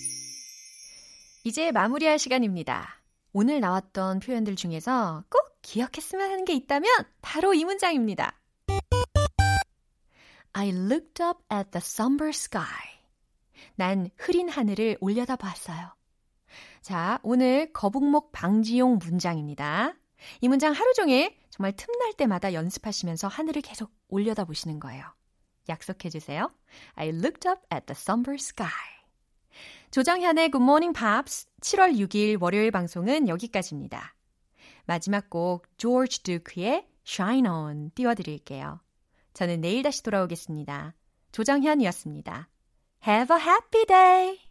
이제 1.47 1.71
마무리할 1.71 2.19
시간입니다. 2.19 3.01
오늘 3.31 3.61
나왔던 3.61 4.19
표현들 4.19 4.57
중에서 4.57 5.23
꼭 5.29 5.57
기억했으면 5.61 6.29
하는 6.29 6.43
게 6.43 6.51
있다면 6.51 6.91
바로 7.21 7.53
이 7.53 7.63
문장입니다. 7.63 8.37
I 10.51 10.67
looked 10.71 11.23
up 11.23 11.39
at 11.49 11.71
the 11.71 11.77
somber 11.77 12.31
sky. 12.31 12.65
난 13.75 14.09
흐린 14.17 14.49
하늘을 14.49 14.97
올려다 14.99 15.37
봤어요. 15.37 15.95
자, 16.81 17.17
오늘 17.23 17.71
거북목 17.71 18.33
방지용 18.33 18.99
문장입니다. 19.01 19.93
이 20.41 20.49
문장 20.49 20.73
하루 20.73 20.93
종일 20.95 21.33
정말 21.49 21.71
틈날 21.77 22.11
때마다 22.17 22.51
연습하시면서 22.51 23.29
하늘을 23.29 23.61
계속 23.61 23.93
올려다 24.09 24.43
보시는 24.43 24.81
거예요. 24.81 25.05
약속해 25.69 26.09
주세요. 26.09 26.51
I 26.95 27.07
looked 27.07 27.47
up 27.47 27.61
at 27.73 27.85
the 27.85 27.95
somber 27.97 28.35
sky. 28.35 28.96
조정현의 29.91 30.51
Good 30.51 30.63
Morning 30.63 30.97
Pops 30.97 31.47
7월 31.61 31.97
6일 31.97 32.41
월요일 32.41 32.71
방송은 32.71 33.27
여기까지입니다. 33.27 34.13
마지막 34.85 35.29
곡 35.29 35.65
조지 35.77 36.23
두크의 36.23 36.85
Shine 37.05 37.49
On 37.49 37.91
띄워드릴게요. 37.95 38.81
저는 39.33 39.61
내일 39.61 39.83
다시 39.83 40.03
돌아오겠습니다. 40.03 40.93
조정현이었습니다. 41.31 42.49
Have 43.07 43.35
a 43.35 43.41
happy 43.41 43.85
day! 43.85 44.46